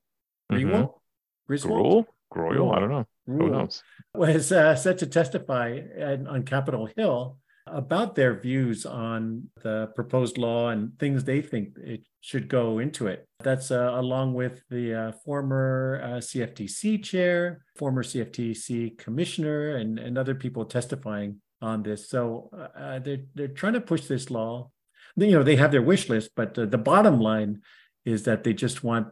Grewal, 0.50 0.70
mm-hmm. 0.70 1.01
Griswold, 1.46 2.06
Grewal, 2.32 2.74
I 2.74 2.80
don't 2.80 2.90
know. 2.90 3.06
Who 3.26 3.50
knows? 3.50 3.82
Was 4.14 4.50
uh, 4.50 4.74
set 4.74 4.98
to 4.98 5.06
testify 5.06 5.78
at, 5.98 6.26
on 6.26 6.42
Capitol 6.44 6.88
Hill 6.96 7.38
about 7.66 8.14
their 8.14 8.38
views 8.38 8.84
on 8.84 9.48
the 9.62 9.90
proposed 9.94 10.36
law 10.38 10.70
and 10.70 10.98
things 10.98 11.24
they 11.24 11.40
think 11.40 11.76
it 11.78 12.02
should 12.20 12.48
go 12.48 12.78
into 12.78 13.06
it. 13.06 13.26
That's 13.40 13.70
uh, 13.70 13.92
along 13.94 14.34
with 14.34 14.62
the 14.68 14.94
uh, 14.94 15.12
former 15.24 16.00
uh, 16.02 16.08
CFTC 16.18 17.02
chair, 17.02 17.64
former 17.76 18.02
CFTC 18.02 18.98
commissioner, 18.98 19.76
and, 19.76 19.98
and 19.98 20.18
other 20.18 20.34
people 20.34 20.64
testifying 20.64 21.40
on 21.60 21.82
this. 21.82 22.08
So 22.08 22.50
uh, 22.52 22.78
uh, 22.78 22.98
they're, 22.98 23.24
they're 23.34 23.48
trying 23.48 23.74
to 23.74 23.80
push 23.80 24.06
this 24.06 24.30
law. 24.30 24.70
You 25.16 25.32
know, 25.32 25.42
they 25.42 25.56
have 25.56 25.70
their 25.70 25.82
wish 25.82 26.08
list, 26.08 26.30
but 26.34 26.58
uh, 26.58 26.66
the 26.66 26.78
bottom 26.78 27.20
line 27.20 27.62
is 28.04 28.24
that 28.24 28.42
they 28.42 28.52
just 28.52 28.82
want 28.82 29.08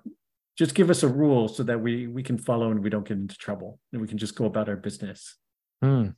just 0.61 0.75
give 0.75 0.91
us 0.91 1.03
a 1.03 1.09
rule 1.09 1.49
so 1.49 1.63
that 1.63 1.81
we 1.81 2.07
we 2.07 2.23
can 2.23 2.37
follow 2.37 2.71
and 2.71 2.81
we 2.85 2.91
don't 2.91 3.09
get 3.09 3.17
into 3.17 3.35
trouble 3.39 3.79
and 3.93 4.03
we 4.03 4.07
can 4.07 4.19
just 4.19 4.35
go 4.35 4.45
about 4.45 4.69
our 4.69 4.77
business. 4.77 5.37
Hmm. 5.83 6.09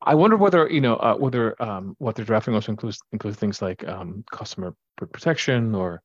I 0.00 0.14
wonder 0.14 0.36
whether 0.36 0.70
you 0.70 0.80
know 0.80 0.94
uh, 0.94 1.16
whether 1.16 1.60
um, 1.60 1.96
what 1.98 2.14
they're 2.14 2.24
drafting 2.24 2.54
also 2.54 2.70
includes 2.70 3.00
includes 3.10 3.36
things 3.36 3.60
like 3.60 3.82
um, 3.88 4.22
customer 4.30 4.76
protection 4.96 5.74
or 5.74 6.02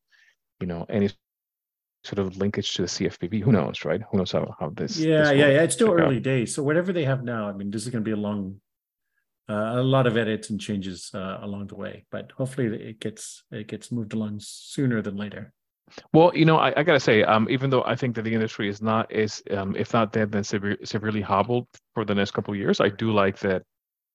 you 0.60 0.66
know 0.66 0.88
any 0.90 1.12
sort 2.04 2.18
of 2.18 2.38
linkage 2.38 2.74
to 2.74 2.82
the 2.82 2.88
CFPB. 2.88 3.44
Who 3.44 3.52
knows, 3.52 3.86
right? 3.86 4.02
Who 4.10 4.18
knows 4.18 4.32
how, 4.32 4.56
how 4.60 4.70
this? 4.70 4.98
Yeah, 4.98 5.26
this 5.26 5.38
yeah, 5.38 5.50
yeah. 5.50 5.62
It's 5.62 5.76
still 5.76 5.92
early 5.92 6.18
out. 6.18 6.24
days, 6.24 6.56
so 6.56 6.64
whatever 6.64 6.92
they 6.92 7.06
have 7.06 7.24
now, 7.24 7.48
I 7.48 7.54
mean, 7.54 7.70
this 7.70 7.84
is 7.84 7.90
going 7.90 8.04
to 8.04 8.10
be 8.10 8.18
a 8.20 8.24
long, 8.30 8.62
uh, 9.48 9.74
a 9.76 9.84
lot 9.84 10.08
of 10.08 10.18
edits 10.18 10.50
and 10.50 10.60
changes 10.60 11.12
uh, 11.14 11.38
along 11.44 11.68
the 11.68 11.76
way. 11.76 12.06
But 12.10 12.32
hopefully, 12.32 12.68
it 12.68 13.00
gets 13.00 13.44
it 13.52 13.68
gets 13.68 13.92
moved 13.92 14.14
along 14.14 14.40
sooner 14.40 15.04
than 15.04 15.18
later. 15.18 15.54
Well, 16.13 16.31
you 16.36 16.46
know, 16.46 16.58
I, 16.58 16.74
I, 16.77 16.84
gotta 16.84 17.00
say, 17.00 17.24
um, 17.24 17.48
even 17.50 17.69
though 17.69 17.84
I 17.84 17.96
think 17.96 18.15
that 18.15 18.24
the 18.24 18.34
industry 18.34 18.69
is 18.69 18.81
not 18.81 19.12
is, 19.12 19.41
um, 19.51 19.75
if 19.75 19.93
not 19.93 20.12
dead, 20.12 20.31
then 20.31 20.43
severe, 20.43 20.77
severely 20.84 21.22
hobbled 21.22 21.67
for 21.93 22.05
the 22.05 22.15
next 22.15 22.31
couple 22.31 22.53
of 22.53 22.60
years, 22.60 22.79
I 22.79 22.89
do 22.89 23.12
like 23.12 23.39
that 23.39 23.63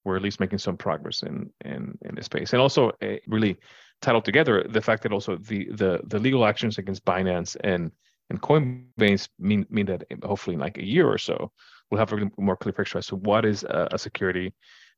we're 0.05 0.17
at 0.17 0.23
least 0.23 0.41
making 0.41 0.59
some 0.59 0.77
progress 0.77 1.23
in 1.23 1.51
in 1.65 1.97
in 2.03 2.15
this 2.15 2.27
space, 2.27 2.53
and 2.53 2.61
also 2.63 2.91
uh, 3.03 3.17
really 3.27 3.57
tied 4.03 4.25
together 4.25 4.65
the 4.69 4.83
fact 4.83 5.03
that 5.03 5.13
also 5.13 5.37
the 5.37 5.69
the 5.73 6.01
the 6.07 6.19
legal 6.19 6.45
actions 6.45 6.79
against 6.79 7.05
Binance 7.05 7.57
and 7.65 7.91
and 8.31 8.41
Coinbase 8.41 9.29
mean 9.39 9.67
mean 9.71 9.87
that 9.87 10.05
hopefully 10.23 10.55
in 10.55 10.61
like 10.61 10.79
a 10.79 10.87
year 10.87 11.09
or 11.09 11.19
so 11.19 11.51
we'll 11.91 11.99
have 11.99 12.13
a 12.13 12.31
more 12.39 12.57
clear 12.57 12.73
picture 12.73 12.99
as 12.99 13.07
to 13.09 13.17
what 13.17 13.45
is 13.45 13.63
a, 13.65 13.89
a 13.93 13.99
security, 13.99 14.53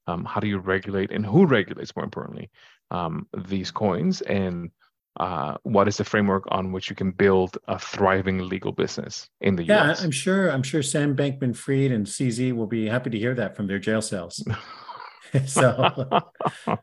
um, 0.06 0.24
how 0.24 0.40
do 0.40 0.46
you 0.46 0.58
regulate, 0.58 1.10
and 1.10 1.26
who 1.26 1.46
regulates 1.46 1.94
more 1.96 2.04
importantly 2.04 2.50
um, 2.90 3.26
these 3.48 3.70
coins. 3.70 4.22
And 4.22 4.70
uh, 5.18 5.56
what 5.62 5.88
is 5.88 5.96
the 5.96 6.04
framework 6.04 6.44
on 6.48 6.72
which 6.72 6.90
you 6.90 6.96
can 6.96 7.10
build 7.10 7.56
a 7.68 7.78
thriving 7.78 8.48
legal 8.48 8.72
business 8.72 9.28
in 9.40 9.56
the 9.56 9.64
yeah, 9.64 9.90
US? 9.90 10.04
I'm 10.04 10.10
sure. 10.10 10.50
I'm 10.50 10.62
sure 10.62 10.82
Sam 10.82 11.16
Bankman-Fried 11.16 11.90
and 11.90 12.06
CZ 12.06 12.54
will 12.54 12.66
be 12.66 12.86
happy 12.86 13.10
to 13.10 13.18
hear 13.18 13.34
that 13.34 13.56
from 13.56 13.66
their 13.66 13.78
jail 13.78 14.02
cells. 14.02 14.46
so, 15.46 16.22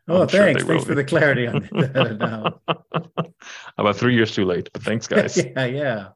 oh, 0.08 0.26
thanks. 0.26 0.63
Thanks 0.63 0.84
for 0.84 0.96
the 0.96 1.04
clarity 1.04 1.48
on 1.48 1.62
that. 1.72 2.56
About 3.78 3.96
three 3.98 4.15
years 4.15 4.34
too 4.34 4.46
late, 4.46 4.69
but 4.74 4.82
thanks, 4.82 5.08
guys. 5.08 5.38
yeah, 5.38 5.65
yeah. 5.65 6.08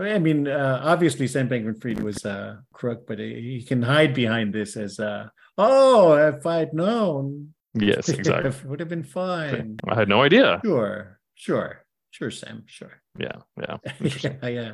I 0.00 0.18
mean, 0.18 0.48
uh, 0.48 0.80
obviously, 0.82 1.26
Sam 1.26 1.48
Bankman-Fried 1.48 2.02
was 2.02 2.24
a 2.24 2.62
crook, 2.72 3.06
but 3.06 3.18
he 3.18 3.64
can 3.66 3.82
hide 3.82 4.14
behind 4.14 4.54
this 4.54 4.76
as, 4.76 4.98
uh, 4.98 5.28
oh, 5.58 6.14
if 6.14 6.46
I'd 6.46 6.72
known. 6.72 7.54
Yes, 7.74 8.08
exactly. 8.08 8.50
it 8.50 8.64
would 8.64 8.80
have 8.80 8.88
been 8.88 9.02
fine. 9.02 9.78
I 9.88 9.96
had 9.96 10.08
no 10.08 10.22
idea. 10.22 10.60
Sure. 10.64 11.18
Sure. 11.34 11.84
Sure, 12.10 12.30
Sam. 12.30 12.64
Sure. 12.66 13.02
Yeah. 13.18 13.36
Yeah. 13.60 13.78
yeah. 14.00 14.48
Yeah. 14.48 14.72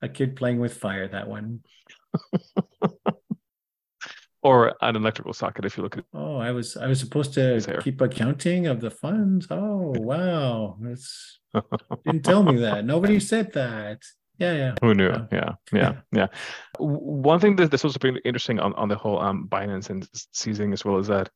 A 0.00 0.08
kid 0.08 0.36
playing 0.36 0.60
with 0.60 0.74
fire, 0.74 1.08
that 1.08 1.28
one. 1.28 1.60
or 4.42 4.74
an 4.80 4.96
electrical 4.96 5.32
socket 5.32 5.64
if 5.64 5.76
you 5.76 5.82
look 5.82 5.98
at 5.98 6.04
Oh, 6.14 6.36
I 6.36 6.52
was 6.52 6.76
I 6.76 6.86
was 6.86 7.00
supposed 7.00 7.34
to 7.34 7.80
keep 7.82 8.00
accounting 8.00 8.66
of 8.66 8.80
the 8.80 8.90
funds. 8.90 9.46
Oh, 9.50 9.92
wow. 9.96 10.76
That's 10.80 11.40
didn't 12.04 12.24
tell 12.24 12.42
me 12.42 12.58
that. 12.60 12.84
Nobody 12.84 13.18
said 13.20 13.52
that. 13.54 14.02
Yeah, 14.38 14.52
yeah. 14.52 14.74
Who 14.80 14.94
knew? 14.94 15.08
Yeah, 15.08 15.26
yeah, 15.32 15.54
yeah. 15.72 15.92
yeah. 16.12 16.26
One 16.78 17.40
thing 17.40 17.56
that 17.56 17.72
that's 17.72 17.84
also 17.84 17.98
pretty 17.98 18.20
interesting 18.24 18.60
on, 18.60 18.72
on 18.74 18.88
the 18.88 18.96
whole 18.96 19.18
um 19.18 19.48
Binance 19.50 19.90
and 19.90 20.08
seizing 20.32 20.72
as 20.72 20.84
well 20.84 20.98
is 20.98 21.08
that 21.08 21.28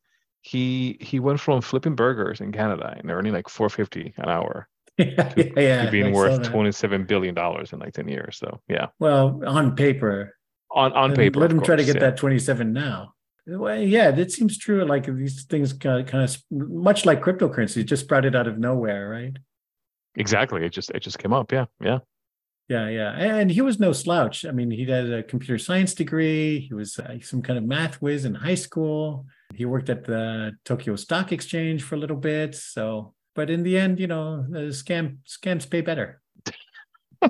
he 0.43 0.99
he 1.01 1.21
went 1.21 1.41
from 1.41 1.61
flipping 1.61 1.95
burgers 1.95 2.41
in 2.41 2.53
Canada 2.53 2.97
and 2.99 3.11
earning 3.11 3.33
like 3.33 3.49
450 3.49 4.15
an 4.17 4.29
hour 4.29 4.69
yeah, 4.99 5.07
to, 5.07 5.53
yeah, 5.57 5.85
to 5.85 5.91
being 5.91 6.13
worth 6.13 6.43
27 6.43 7.05
billion 7.05 7.35
dollars 7.35 7.73
in 7.73 7.79
like 7.79 7.95
10 7.95 8.09
years. 8.09 8.37
So 8.37 8.61
yeah. 8.69 8.89
Well, 8.99 9.41
on 9.47 9.77
paper. 9.77 10.37
On 10.73 10.93
on 10.93 11.15
paper. 11.15 11.41
Let 11.41 11.51
him 11.51 11.59
course, 11.59 11.67
try 11.67 11.77
to 11.77 11.85
get 11.85 11.95
yeah. 11.95 12.01
that 12.01 12.17
27 12.17 12.73
now. 12.73 13.15
Well, 13.47 13.81
yeah, 13.81 14.11
that 14.11 14.31
seems 14.31 14.59
true. 14.59 14.85
Like 14.85 15.07
these 15.07 15.45
things 15.45 15.73
kind 15.73 16.01
of, 16.01 16.07
kind 16.07 16.25
of 16.25 16.37
much 16.51 17.07
like 17.07 17.23
cryptocurrency, 17.23 17.85
just 17.85 18.05
sprouted 18.05 18.37
out 18.37 18.47
of 18.47 18.59
nowhere, 18.59 19.09
right? 19.09 19.37
Exactly. 20.17 20.65
It 20.65 20.71
just 20.71 20.91
it 20.91 21.01
just 21.01 21.19
came 21.19 21.33
up. 21.33 21.53
Yeah, 21.53 21.67
yeah. 21.81 21.99
Yeah, 22.69 22.89
yeah, 22.89 23.11
and 23.11 23.51
he 23.51 23.61
was 23.61 23.81
no 23.81 23.93
slouch. 23.93 24.47
I 24.47 24.53
mean, 24.53 24.71
he 24.71 24.85
had 24.87 25.11
a 25.11 25.23
computer 25.23 25.59
science 25.59 25.95
degree. 25.95 26.61
He 26.61 26.73
was 26.73 26.99
uh, 26.99 27.19
some 27.21 27.43
kind 27.43 27.59
of 27.59 27.65
math 27.65 27.97
whiz 28.01 28.25
in 28.25 28.35
high 28.35 28.55
school. 28.55 29.27
He 29.55 29.65
worked 29.65 29.91
at 29.91 30.05
the 30.05 30.53
Tokyo 30.65 30.97
Stock 30.97 31.33
Exchange 31.33 31.83
for 31.83 31.95
a 31.95 31.99
little 31.99 32.17
bit. 32.17 32.55
So, 32.55 33.15
but 33.35 33.51
in 33.51 33.63
the 33.63 33.79
end, 33.79 33.99
you 34.01 34.07
know, 34.07 34.45
the 34.49 34.71
scam 34.71 35.19
scams 35.27 35.69
pay 35.69 35.81
better. 35.81 36.21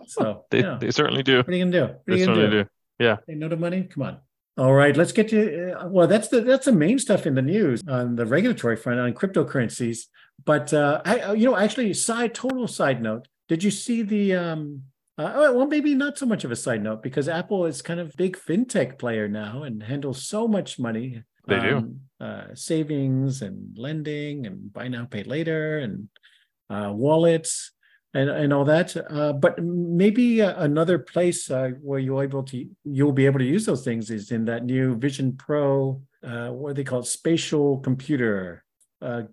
So 0.07 0.47
they, 0.51 0.59
you 0.59 0.63
know, 0.63 0.79
they 0.79 0.91
certainly 0.91 1.23
do. 1.23 1.37
What 1.37 1.49
are 1.49 1.53
you 1.53 1.67
gonna 1.67 1.87
do? 1.87 1.93
What 1.93 2.03
they 2.07 2.25
certainly 2.25 2.49
do? 2.49 2.63
do? 2.63 2.69
Yeah. 2.99 3.17
They 3.27 3.35
know 3.35 3.51
the 3.51 3.59
money. 3.59 3.83
Come 3.83 4.05
on. 4.05 4.21
All 4.57 4.73
right, 4.73 4.97
let's 4.97 5.13
get 5.13 5.29
to 5.29 5.73
uh, 5.73 5.89
well. 5.89 6.07
That's 6.07 6.29
the 6.29 6.41
that's 6.41 6.65
the 6.65 6.73
main 6.73 6.99
stuff 6.99 7.27
in 7.27 7.35
the 7.35 7.43
news 7.43 7.83
on 7.89 8.17
the 8.17 8.25
regulatory 8.25 8.77
front 8.77 9.01
on 9.01 9.13
cryptocurrencies. 9.13 10.07
But 10.45 10.73
uh, 10.75 11.03
I, 11.05 11.21
uh, 11.21 11.33
you 11.33 11.51
know, 11.51 11.57
actually, 11.57 11.93
side 11.95 12.35
total 12.35 12.69
side 12.69 13.03
note. 13.03 13.29
Did 13.49 13.65
you 13.65 13.71
see 13.71 14.03
the 14.03 14.35
um, 14.35 14.83
uh, 15.19 15.33
oh, 15.35 15.57
well, 15.57 15.67
maybe 15.67 15.95
not 15.95 16.19
so 16.19 16.27
much 16.27 16.45
of 16.45 16.51
a 16.51 16.57
side 16.57 16.83
note 16.83 17.03
because 17.03 17.29
Apple 17.29 17.67
is 17.67 17.81
kind 17.81 18.01
of 18.01 18.17
big 18.17 18.37
fintech 18.37 18.99
player 18.99 19.29
now 19.29 19.63
and 19.63 19.83
handles 19.83 20.27
so 20.27 20.49
much 20.49 20.79
money. 20.79 21.23
They 21.47 21.57
um, 21.57 21.63
do 21.63 21.97
uh, 22.23 22.55
savings 22.55 23.43
and 23.43 23.77
lending 23.77 24.47
and 24.47 24.73
buy 24.73 24.87
now 24.87 25.05
pay 25.05 25.25
later 25.25 25.79
and 25.79 26.09
uh, 26.71 26.93
wallets 26.93 27.73
and 28.15 28.31
and 28.31 28.53
all 28.53 28.65
that. 28.65 28.97
Uh, 29.11 29.33
but 29.33 29.61
maybe 29.63 30.41
uh, 30.41 30.63
another 30.63 31.01
place 31.01 31.51
uh, 31.51 31.71
where 31.83 31.99
you're 31.99 32.23
able 32.23 32.45
to 32.45 32.65
you'll 32.85 33.11
be 33.11 33.27
able 33.27 33.41
to 33.41 33.45
use 33.45 33.67
those 33.67 33.85
things 33.85 34.09
is 34.09 34.31
in 34.31 34.45
that 34.45 34.65
new 34.65 34.95
Vision 34.95 35.37
Pro. 35.37 36.01
what 36.23 36.77
they 36.77 36.85
call 36.85 37.03
spatial 37.03 37.79
computer 37.79 38.63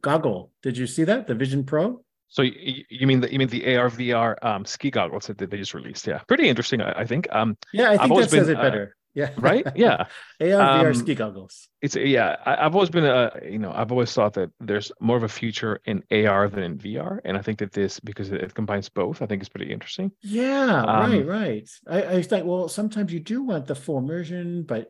goggle. 0.02 0.52
Did 0.64 0.76
you 0.76 0.88
see 0.88 1.04
that? 1.04 1.28
The 1.28 1.36
Vision 1.36 1.64
Pro. 1.64 2.02
So 2.30 2.42
you, 2.42 2.86
you 2.90 3.06
mean 3.06 3.22
the 3.22 3.32
you 3.32 3.38
mean 3.38 3.50
the 3.50 3.76
AR 3.76 3.90
VR 3.90 4.36
um, 4.44 4.66
ski 4.66 4.90
goggles 4.90 5.28
that 5.28 5.38
they 5.38 5.58
just 5.58 5.76
released? 5.76 6.08
Yeah, 6.08 6.20
pretty 6.28 6.50
interesting. 6.50 6.82
I, 6.82 7.02
I 7.02 7.06
think. 7.06 7.28
Um, 7.32 7.56
yeah, 7.72 7.92
I 7.92 7.98
think 7.98 8.20
that 8.20 8.32
been, 8.32 8.40
says 8.40 8.50
it 8.50 8.58
better. 8.58 8.96
Yeah. 9.20 9.30
Right? 9.38 9.66
Yeah. 9.76 10.06
AR 10.42 10.62
um, 10.62 10.86
VR 10.86 10.96
ski 10.96 11.16
goggles. 11.16 11.68
It's 11.82 11.96
yeah. 11.96 12.36
I, 12.46 12.64
have 12.64 12.76
always 12.76 12.90
been 12.90 13.06
a 13.06 13.32
you 13.44 13.60
know 13.60 13.72
I've 13.74 13.92
always 13.92 14.14
thought 14.14 14.34
that 14.34 14.52
there's 14.60 14.92
more 15.00 15.18
of 15.18 15.24
a 15.24 15.30
future 15.30 15.82
in 15.86 16.04
AR 16.12 16.50
than 16.50 16.64
in 16.64 16.78
VR, 16.78 17.20
and 17.26 17.38
I 17.38 17.42
think 17.42 17.60
that 17.60 17.72
this 17.72 18.00
because 18.00 18.32
it, 18.32 18.42
it 18.42 18.54
combines 18.54 18.90
both, 18.90 19.22
I 19.22 19.26
think 19.26 19.42
is 19.42 19.50
pretty 19.50 19.72
interesting. 19.72 20.12
Yeah. 20.22 20.84
Um, 20.84 21.12
right. 21.12 21.26
Right. 21.26 21.70
I, 21.88 22.18
I 22.18 22.22
think 22.22 22.46
well 22.46 22.68
sometimes 22.68 23.12
you 23.14 23.20
do 23.20 23.44
want 23.44 23.68
the 23.68 23.76
full 23.76 23.98
immersion, 23.98 24.64
but 24.64 24.90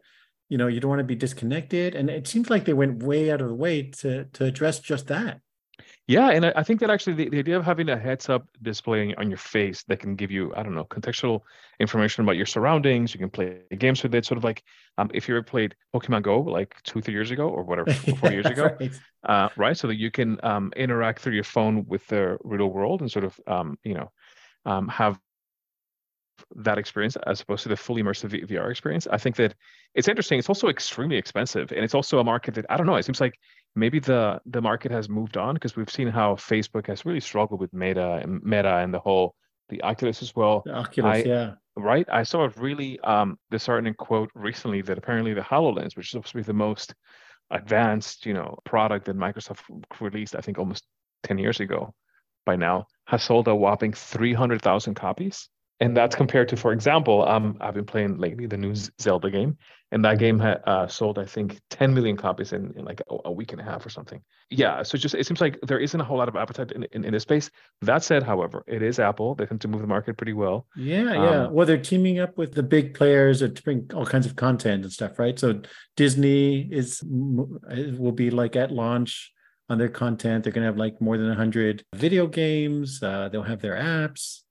you 0.49 0.57
know 0.57 0.67
you 0.67 0.79
don't 0.79 0.89
want 0.89 0.99
to 0.99 1.05
be 1.05 1.15
disconnected, 1.15 1.95
and 1.95 2.09
it 2.09 2.27
seems 2.27 2.49
like 2.49 2.65
they 2.65 2.73
went 2.73 3.03
way 3.03 3.31
out 3.31 3.41
of 3.41 3.47
the 3.47 3.55
way 3.55 3.83
to 4.01 4.25
to 4.25 4.45
address 4.45 4.79
just 4.79 5.07
that. 5.07 5.41
Yeah, 6.09 6.31
and 6.31 6.43
I 6.43 6.63
think 6.63 6.79
that 6.79 6.89
actually 6.89 7.13
the, 7.13 7.29
the 7.29 7.37
idea 7.37 7.55
of 7.55 7.63
having 7.63 7.87
a 7.89 7.95
heads-up 7.95 8.47
display 8.63 9.13
on 9.13 9.29
your 9.29 9.37
face 9.37 9.83
that 9.83 9.99
can 9.99 10.15
give 10.15 10.31
you, 10.31 10.51
I 10.55 10.63
don't 10.63 10.73
know, 10.73 10.85
contextual 10.85 11.41
information 11.79 12.23
about 12.23 12.35
your 12.35 12.47
surroundings. 12.47 13.13
You 13.13 13.19
can 13.19 13.29
play 13.29 13.59
games 13.77 14.01
with 14.01 14.15
it, 14.15 14.25
sort 14.25 14.39
of 14.39 14.43
like 14.43 14.63
um, 14.97 15.11
if 15.13 15.29
you 15.29 15.35
ever 15.35 15.43
played 15.43 15.75
Pokemon 15.93 16.23
Go 16.23 16.41
like 16.41 16.81
two, 16.81 16.99
three 16.99 17.13
years 17.13 17.29
ago 17.29 17.47
or 17.47 17.61
whatever, 17.61 17.93
four 18.19 18.31
years 18.31 18.47
ago, 18.47 18.75
right. 18.79 18.91
Uh, 19.23 19.49
right? 19.55 19.77
So 19.77 19.85
that 19.85 19.97
you 19.97 20.09
can 20.09 20.39
um, 20.41 20.73
interact 20.75 21.19
through 21.19 21.35
your 21.35 21.43
phone 21.43 21.85
with 21.87 22.07
the 22.07 22.39
real 22.43 22.69
world 22.69 23.01
and 23.01 23.11
sort 23.11 23.25
of, 23.25 23.39
um, 23.45 23.77
you 23.83 23.93
know, 23.93 24.11
um, 24.65 24.87
have 24.87 25.19
that 26.55 26.77
experience 26.77 27.15
as 27.25 27.41
opposed 27.41 27.63
to 27.63 27.69
the 27.69 27.75
fully 27.75 28.03
immersive 28.03 28.47
VR 28.47 28.71
experience. 28.71 29.07
I 29.07 29.17
think 29.17 29.35
that 29.37 29.55
it's 29.95 30.07
interesting. 30.07 30.39
It's 30.39 30.49
also 30.49 30.67
extremely 30.67 31.17
expensive, 31.17 31.71
and 31.71 31.83
it's 31.83 31.95
also 31.95 32.19
a 32.19 32.23
market 32.23 32.53
that 32.55 32.65
I 32.69 32.77
don't 32.77 32.85
know. 32.85 32.95
It 32.95 33.05
seems 33.05 33.21
like 33.21 33.39
maybe 33.75 33.99
the 33.99 34.41
the 34.45 34.61
market 34.61 34.91
has 34.91 35.09
moved 35.09 35.37
on 35.37 35.53
because 35.55 35.75
we've 35.75 35.89
seen 35.89 36.07
how 36.07 36.35
Facebook 36.35 36.87
has 36.87 37.05
really 37.05 37.19
struggled 37.19 37.59
with 37.59 37.73
Meta 37.73 38.19
and 38.23 38.41
Meta 38.43 38.77
and 38.77 38.93
the 38.93 38.99
whole 38.99 39.35
the 39.69 39.81
Oculus 39.81 40.21
as 40.21 40.35
well. 40.35 40.63
The 40.65 40.73
Oculus, 40.73 41.25
I, 41.25 41.27
yeah. 41.27 41.51
Right. 41.75 42.07
I 42.11 42.23
saw 42.23 42.45
a 42.45 42.49
really 42.57 42.99
um 43.01 43.37
disheartening 43.51 43.93
quote 43.93 44.29
recently 44.35 44.81
that 44.81 44.97
apparently 44.97 45.33
the 45.33 45.41
HoloLens, 45.41 45.95
which 45.95 46.07
is 46.07 46.11
supposed 46.11 46.31
to 46.31 46.37
be 46.37 46.43
the 46.43 46.53
most 46.53 46.93
advanced, 47.51 48.25
you 48.25 48.33
know, 48.33 48.57
product 48.63 49.05
that 49.05 49.17
Microsoft 49.17 49.59
released, 49.99 50.35
I 50.35 50.41
think 50.41 50.59
almost 50.59 50.83
10 51.23 51.37
years 51.37 51.59
ago 51.59 51.93
by 52.45 52.55
now, 52.55 52.85
has 53.05 53.23
sold 53.23 53.47
a 53.47 53.55
whopping 53.55 53.93
300,000 53.93 54.93
copies 54.93 55.49
and 55.81 55.95
that's 55.95 56.15
compared 56.15 56.49
to, 56.49 56.57
for 56.57 56.73
example, 56.73 57.25
um, 57.27 57.57
I've 57.61 57.73
been 57.73 57.85
playing 57.85 58.17
lately 58.17 58.45
the 58.47 58.57
new 58.57 58.75
Zelda 58.99 59.31
game, 59.31 59.57
and 59.91 60.03
that 60.03 60.19
game 60.19 60.37
had 60.37 60.61
uh, 60.67 60.87
sold, 60.87 61.17
I 61.17 61.25
think, 61.25 61.61
10 61.69 61.93
million 61.93 62.17
copies 62.17 62.51
in, 62.51 62.73
in 62.75 62.83
like 62.83 63.01
a, 63.09 63.15
a, 63.25 63.31
week 63.31 63.53
and 63.53 63.61
a 63.61 63.63
half 63.63 63.85
or 63.85 63.89
something. 63.89 64.21
Yeah, 64.49 64.83
so 64.83 64.97
just 64.97 65.15
it 65.15 65.25
seems 65.25 65.39
like 65.39 65.57
there 65.61 65.79
isn't 65.79 65.99
a 65.99 66.03
whole 66.03 66.17
lot 66.17 66.27
of 66.27 66.35
appetite 66.35 66.73
in, 66.73 66.83
in, 66.91 67.05
in 67.05 67.13
this 67.13 67.23
space. 67.23 67.49
That 67.81 68.03
said, 68.03 68.23
however, 68.23 68.63
it 68.67 68.83
is 68.83 68.99
Apple. 68.99 69.35
They 69.35 69.45
tend 69.45 69.61
to 69.61 69.69
move 69.69 69.79
the 69.79 69.87
market 69.87 70.17
pretty 70.17 70.33
well. 70.33 70.67
Yeah, 70.75 71.13
um, 71.13 71.23
yeah. 71.23 71.47
Well, 71.47 71.65
they're 71.65 71.77
teaming 71.77 72.19
up 72.19 72.37
with 72.37 72.53
the 72.53 72.63
big 72.63 72.93
players 72.93 73.39
to 73.39 73.49
bring 73.63 73.89
all 73.93 74.05
kinds 74.05 74.25
of 74.25 74.35
content 74.35 74.83
and 74.83 74.91
stuff, 74.91 75.17
right? 75.17 75.39
So 75.39 75.61
Disney 75.95 76.67
is 76.71 77.01
will 77.05 78.11
be 78.11 78.31
like 78.31 78.57
at 78.57 78.71
launch 78.71 79.31
on 79.69 79.77
their 79.77 79.87
content. 79.87 80.43
They're 80.43 80.51
going 80.51 80.63
to 80.63 80.69
have 80.69 80.77
like 80.77 80.99
more 80.99 81.17
than 81.17 81.27
100 81.27 81.85
video 81.95 82.27
games. 82.27 83.01
Uh, 83.01 83.29
they'll 83.29 83.43
have 83.43 83.61
their 83.61 83.75
apps 83.75 84.41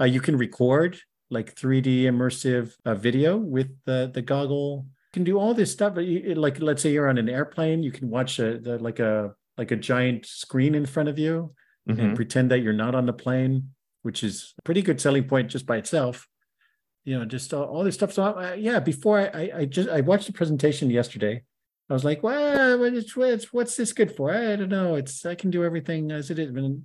uh, 0.00 0.04
you 0.04 0.20
can 0.20 0.36
record 0.36 0.98
like 1.30 1.54
3D 1.54 2.02
immersive 2.02 2.74
uh, 2.84 2.94
video 2.94 3.36
with 3.36 3.70
the 3.84 4.10
the 4.12 4.22
goggle. 4.22 4.86
You 4.86 5.18
can 5.18 5.24
do 5.24 5.38
all 5.38 5.54
this 5.54 5.72
stuff. 5.72 5.94
Like 5.96 6.60
let's 6.60 6.82
say 6.82 6.92
you're 6.92 7.08
on 7.08 7.18
an 7.18 7.28
airplane, 7.28 7.82
you 7.82 7.92
can 7.92 8.10
watch 8.10 8.38
a 8.38 8.58
the, 8.58 8.78
like 8.78 8.98
a 8.98 9.34
like 9.56 9.70
a 9.70 9.76
giant 9.76 10.26
screen 10.26 10.74
in 10.74 10.86
front 10.86 11.08
of 11.08 11.18
you 11.18 11.54
mm-hmm. 11.88 12.00
and 12.00 12.16
pretend 12.16 12.50
that 12.50 12.60
you're 12.60 12.72
not 12.72 12.94
on 12.94 13.06
the 13.06 13.12
plane, 13.12 13.70
which 14.02 14.22
is 14.22 14.54
a 14.58 14.62
pretty 14.62 14.82
good 14.82 15.00
selling 15.00 15.24
point 15.24 15.50
just 15.50 15.66
by 15.66 15.76
itself. 15.76 16.28
You 17.04 17.18
know, 17.18 17.24
just 17.24 17.54
all, 17.54 17.64
all 17.64 17.84
this 17.84 17.94
stuff. 17.94 18.12
So 18.12 18.24
uh, 18.24 18.56
yeah, 18.58 18.80
before 18.80 19.18
I, 19.18 19.26
I, 19.26 19.50
I 19.58 19.64
just 19.64 19.88
I 19.88 20.00
watched 20.00 20.26
the 20.26 20.32
presentation 20.32 20.90
yesterday. 20.90 21.42
I 21.88 21.92
was 21.92 22.04
like, 22.04 22.20
well, 22.24 22.80
what's, 22.80 23.52
what's 23.52 23.76
this 23.76 23.92
good 23.92 24.16
for? 24.16 24.34
I 24.34 24.56
don't 24.56 24.68
know. 24.68 24.96
It's 24.96 25.24
I 25.24 25.36
can 25.36 25.52
do 25.52 25.62
everything 25.62 26.10
as 26.10 26.32
it 26.32 26.38
is. 26.40 26.48
And 26.48 26.82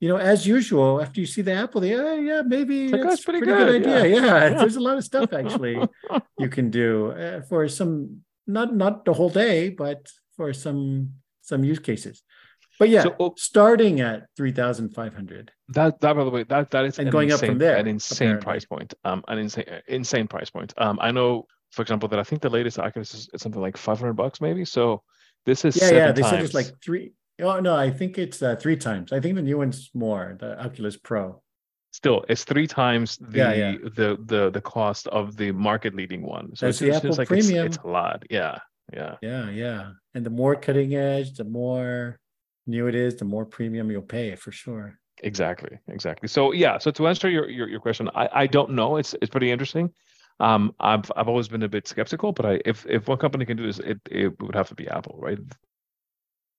you 0.00 0.08
know, 0.08 0.16
as 0.16 0.46
usual, 0.46 1.00
after 1.00 1.20
you 1.20 1.26
see 1.26 1.42
the 1.42 1.52
apple, 1.52 1.80
they, 1.80 1.94
oh, 1.94 2.14
yeah, 2.20 2.42
maybe 2.42 2.88
like, 2.88 3.02
that's 3.02 3.24
pretty, 3.24 3.40
pretty 3.40 3.52
good. 3.52 3.82
good, 3.82 3.94
idea. 3.94 4.20
Yeah. 4.20 4.26
yeah. 4.26 4.48
there's 4.50 4.76
a 4.76 4.80
lot 4.80 4.96
of 4.96 5.04
stuff 5.04 5.32
actually 5.32 5.76
you 6.38 6.48
can 6.48 6.70
do 6.70 7.10
uh, 7.12 7.42
for 7.42 7.66
some, 7.68 8.22
not 8.46 8.74
not 8.74 9.04
the 9.04 9.12
whole 9.12 9.28
day, 9.30 9.68
but 9.70 10.06
for 10.36 10.52
some 10.52 11.14
some 11.42 11.64
use 11.64 11.78
cases. 11.78 12.22
But 12.78 12.90
yeah, 12.90 13.02
so, 13.02 13.16
oh, 13.18 13.34
starting 13.36 14.00
at 14.00 14.26
three 14.36 14.52
thousand 14.52 14.94
five 14.94 15.14
hundred. 15.14 15.50
That 15.70 16.00
that 16.00 16.14
by 16.14 16.24
the 16.24 16.30
way, 16.30 16.44
that 16.44 16.70
that 16.70 16.84
is 16.84 16.98
and 16.98 17.10
going 17.10 17.30
insane, 17.30 17.50
up 17.50 17.52
from 17.52 17.58
there, 17.58 17.76
an 17.76 17.88
insane 17.88 18.28
apparently. 18.28 18.44
price 18.44 18.64
point. 18.64 18.94
Um, 19.04 19.24
an 19.26 19.38
insane 19.38 19.64
insane 19.88 20.28
price 20.28 20.48
point. 20.48 20.72
Um, 20.78 20.98
I 21.02 21.10
know, 21.10 21.46
for 21.72 21.82
example, 21.82 22.08
that 22.10 22.20
I 22.20 22.22
think 22.22 22.40
the 22.40 22.50
latest 22.50 22.78
Oculus 22.78 23.14
is, 23.14 23.28
is 23.34 23.42
something 23.42 23.60
like 23.60 23.76
five 23.76 23.98
hundred 23.98 24.14
bucks, 24.14 24.40
maybe. 24.40 24.64
So 24.64 25.02
this 25.44 25.64
is 25.64 25.76
yeah, 25.76 25.90
yeah. 25.90 26.12
They 26.12 26.22
times. 26.22 26.30
said 26.30 26.44
it's 26.44 26.54
like 26.54 26.70
three 26.82 27.12
Oh 27.40 27.60
no, 27.60 27.76
I 27.76 27.90
think 27.90 28.18
it's 28.18 28.42
uh, 28.42 28.56
three 28.56 28.76
times. 28.76 29.12
I 29.12 29.20
think 29.20 29.36
the 29.36 29.42
new 29.42 29.58
one's 29.58 29.90
more. 29.94 30.36
The 30.38 30.60
Oculus 30.64 30.96
Pro. 30.96 31.40
Still, 31.92 32.24
it's 32.28 32.44
three 32.44 32.66
times 32.66 33.18
the 33.20 33.38
yeah, 33.38 33.52
yeah. 33.52 33.72
the 33.94 34.18
the 34.26 34.50
the 34.50 34.60
cost 34.60 35.06
of 35.08 35.36
the 35.36 35.52
market 35.52 35.94
leading 35.94 36.22
one. 36.22 36.54
So 36.54 36.66
That's 36.66 36.82
it's, 36.82 36.90
the 36.90 36.96
Apple 36.96 37.16
like 37.16 37.28
Premium. 37.28 37.66
It's, 37.66 37.76
it's, 37.76 37.84
a 37.84 37.88
lot. 37.88 38.24
Yeah, 38.28 38.58
yeah, 38.92 39.16
yeah, 39.22 39.50
yeah. 39.50 39.90
And 40.14 40.26
the 40.26 40.30
more 40.30 40.56
cutting 40.56 40.94
edge, 40.94 41.34
the 41.34 41.44
more 41.44 42.18
new 42.66 42.86
it 42.88 42.94
is, 42.94 43.16
the 43.16 43.24
more 43.24 43.46
premium 43.46 43.90
you'll 43.90 44.02
pay 44.02 44.34
for 44.36 44.52
sure. 44.52 44.98
Exactly, 45.22 45.78
exactly. 45.88 46.28
So 46.28 46.52
yeah, 46.52 46.78
so 46.78 46.90
to 46.90 47.08
answer 47.08 47.28
your 47.28 47.48
your, 47.48 47.68
your 47.68 47.80
question, 47.80 48.10
I, 48.14 48.28
I 48.32 48.46
don't 48.46 48.72
know. 48.72 48.96
It's 48.96 49.14
it's 49.22 49.30
pretty 49.30 49.50
interesting. 49.50 49.92
Um, 50.40 50.74
I've 50.78 51.10
I've 51.16 51.28
always 51.28 51.48
been 51.48 51.62
a 51.62 51.68
bit 51.68 51.88
skeptical, 51.88 52.32
but 52.32 52.46
I 52.46 52.60
if 52.64 52.86
if 52.86 53.08
one 53.08 53.18
company 53.18 53.44
can 53.44 53.56
do 53.56 53.66
this, 53.66 53.78
it 53.78 54.00
it 54.10 54.40
would 54.40 54.54
have 54.54 54.68
to 54.68 54.74
be 54.74 54.88
Apple, 54.88 55.16
right? 55.18 55.38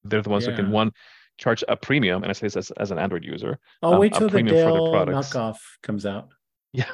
They're 0.04 0.22
the 0.22 0.30
ones 0.30 0.46
yeah. 0.46 0.52
who 0.52 0.58
can 0.58 0.72
one 0.72 0.92
charge 1.38 1.64
a 1.68 1.76
premium, 1.76 2.24
and 2.24 2.30
I 2.30 2.34
say 2.34 2.48
this 2.48 2.58
as, 2.58 2.72
as 2.72 2.92
an 2.92 3.00
Android 3.00 3.24
user. 3.24 3.60
I'll 3.82 3.94
um, 3.94 4.00
wait 4.00 4.14
till 4.14 4.30
the 4.30 4.44
Dell 4.44 4.94
knockoff 5.06 5.58
comes 5.82 6.06
out. 6.06 6.30
Yeah. 6.74 6.92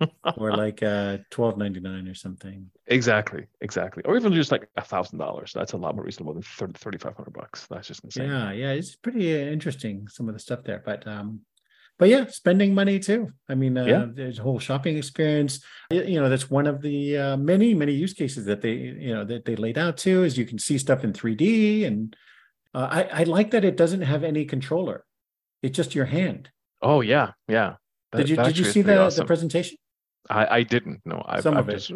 or 0.38 0.56
like 0.56 0.82
uh 0.82 1.18
twelve 1.30 1.58
ninety 1.58 1.80
nine 1.80 2.08
or 2.08 2.14
something. 2.14 2.70
Exactly, 2.86 3.46
exactly. 3.60 4.02
Or 4.04 4.16
even 4.16 4.32
just 4.32 4.50
like 4.50 4.68
a 4.76 4.82
thousand 4.82 5.18
dollars. 5.18 5.52
That's 5.54 5.72
a 5.72 5.76
lot 5.76 5.94
more 5.94 6.04
reasonable 6.04 6.32
than 6.32 6.42
3500 6.42 7.30
bucks. 7.32 7.66
That's 7.68 7.88
just 7.88 8.02
insane. 8.02 8.30
Yeah, 8.30 8.52
yeah. 8.52 8.70
It's 8.70 8.96
pretty 8.96 9.38
interesting, 9.38 10.08
some 10.08 10.28
of 10.28 10.34
the 10.34 10.40
stuff 10.40 10.64
there. 10.64 10.82
But 10.84 11.06
um 11.06 11.40
but 11.98 12.08
yeah, 12.08 12.26
spending 12.26 12.74
money 12.74 12.98
too. 12.98 13.32
I 13.48 13.54
mean, 13.54 13.76
uh, 13.78 13.84
yeah. 13.84 14.06
there's 14.12 14.38
a 14.38 14.42
whole 14.42 14.58
shopping 14.58 14.98
experience. 14.98 15.64
You 15.90 16.20
know, 16.20 16.28
that's 16.28 16.50
one 16.50 16.66
of 16.66 16.82
the 16.82 17.16
uh, 17.16 17.36
many, 17.36 17.72
many 17.72 17.92
use 17.92 18.12
cases 18.12 18.44
that 18.46 18.60
they, 18.60 18.72
you 18.74 19.14
know, 19.14 19.24
that 19.24 19.44
they 19.46 19.56
laid 19.56 19.78
out 19.78 19.96
too. 19.96 20.24
Is 20.24 20.36
you 20.36 20.44
can 20.44 20.58
see 20.58 20.76
stuff 20.76 21.04
in 21.04 21.12
3D, 21.12 21.86
and 21.86 22.14
uh, 22.74 22.88
I, 22.90 23.02
I 23.20 23.22
like 23.24 23.50
that 23.52 23.64
it 23.64 23.76
doesn't 23.76 24.02
have 24.02 24.24
any 24.24 24.44
controller. 24.44 25.04
It's 25.62 25.76
just 25.76 25.94
your 25.94 26.04
hand. 26.04 26.50
Oh 26.82 27.00
yeah, 27.00 27.32
yeah. 27.48 27.76
That, 28.12 28.18
did 28.18 28.28
you 28.28 28.36
did 28.36 28.58
you 28.58 28.64
see 28.64 28.82
the 28.82 29.00
awesome. 29.00 29.22
the 29.22 29.26
presentation? 29.26 29.78
I 30.28 30.58
I 30.58 30.62
didn't. 30.64 31.00
No, 31.06 31.24
I've, 31.26 31.42
Some 31.42 31.56
I've 31.56 31.68
just 31.68 31.92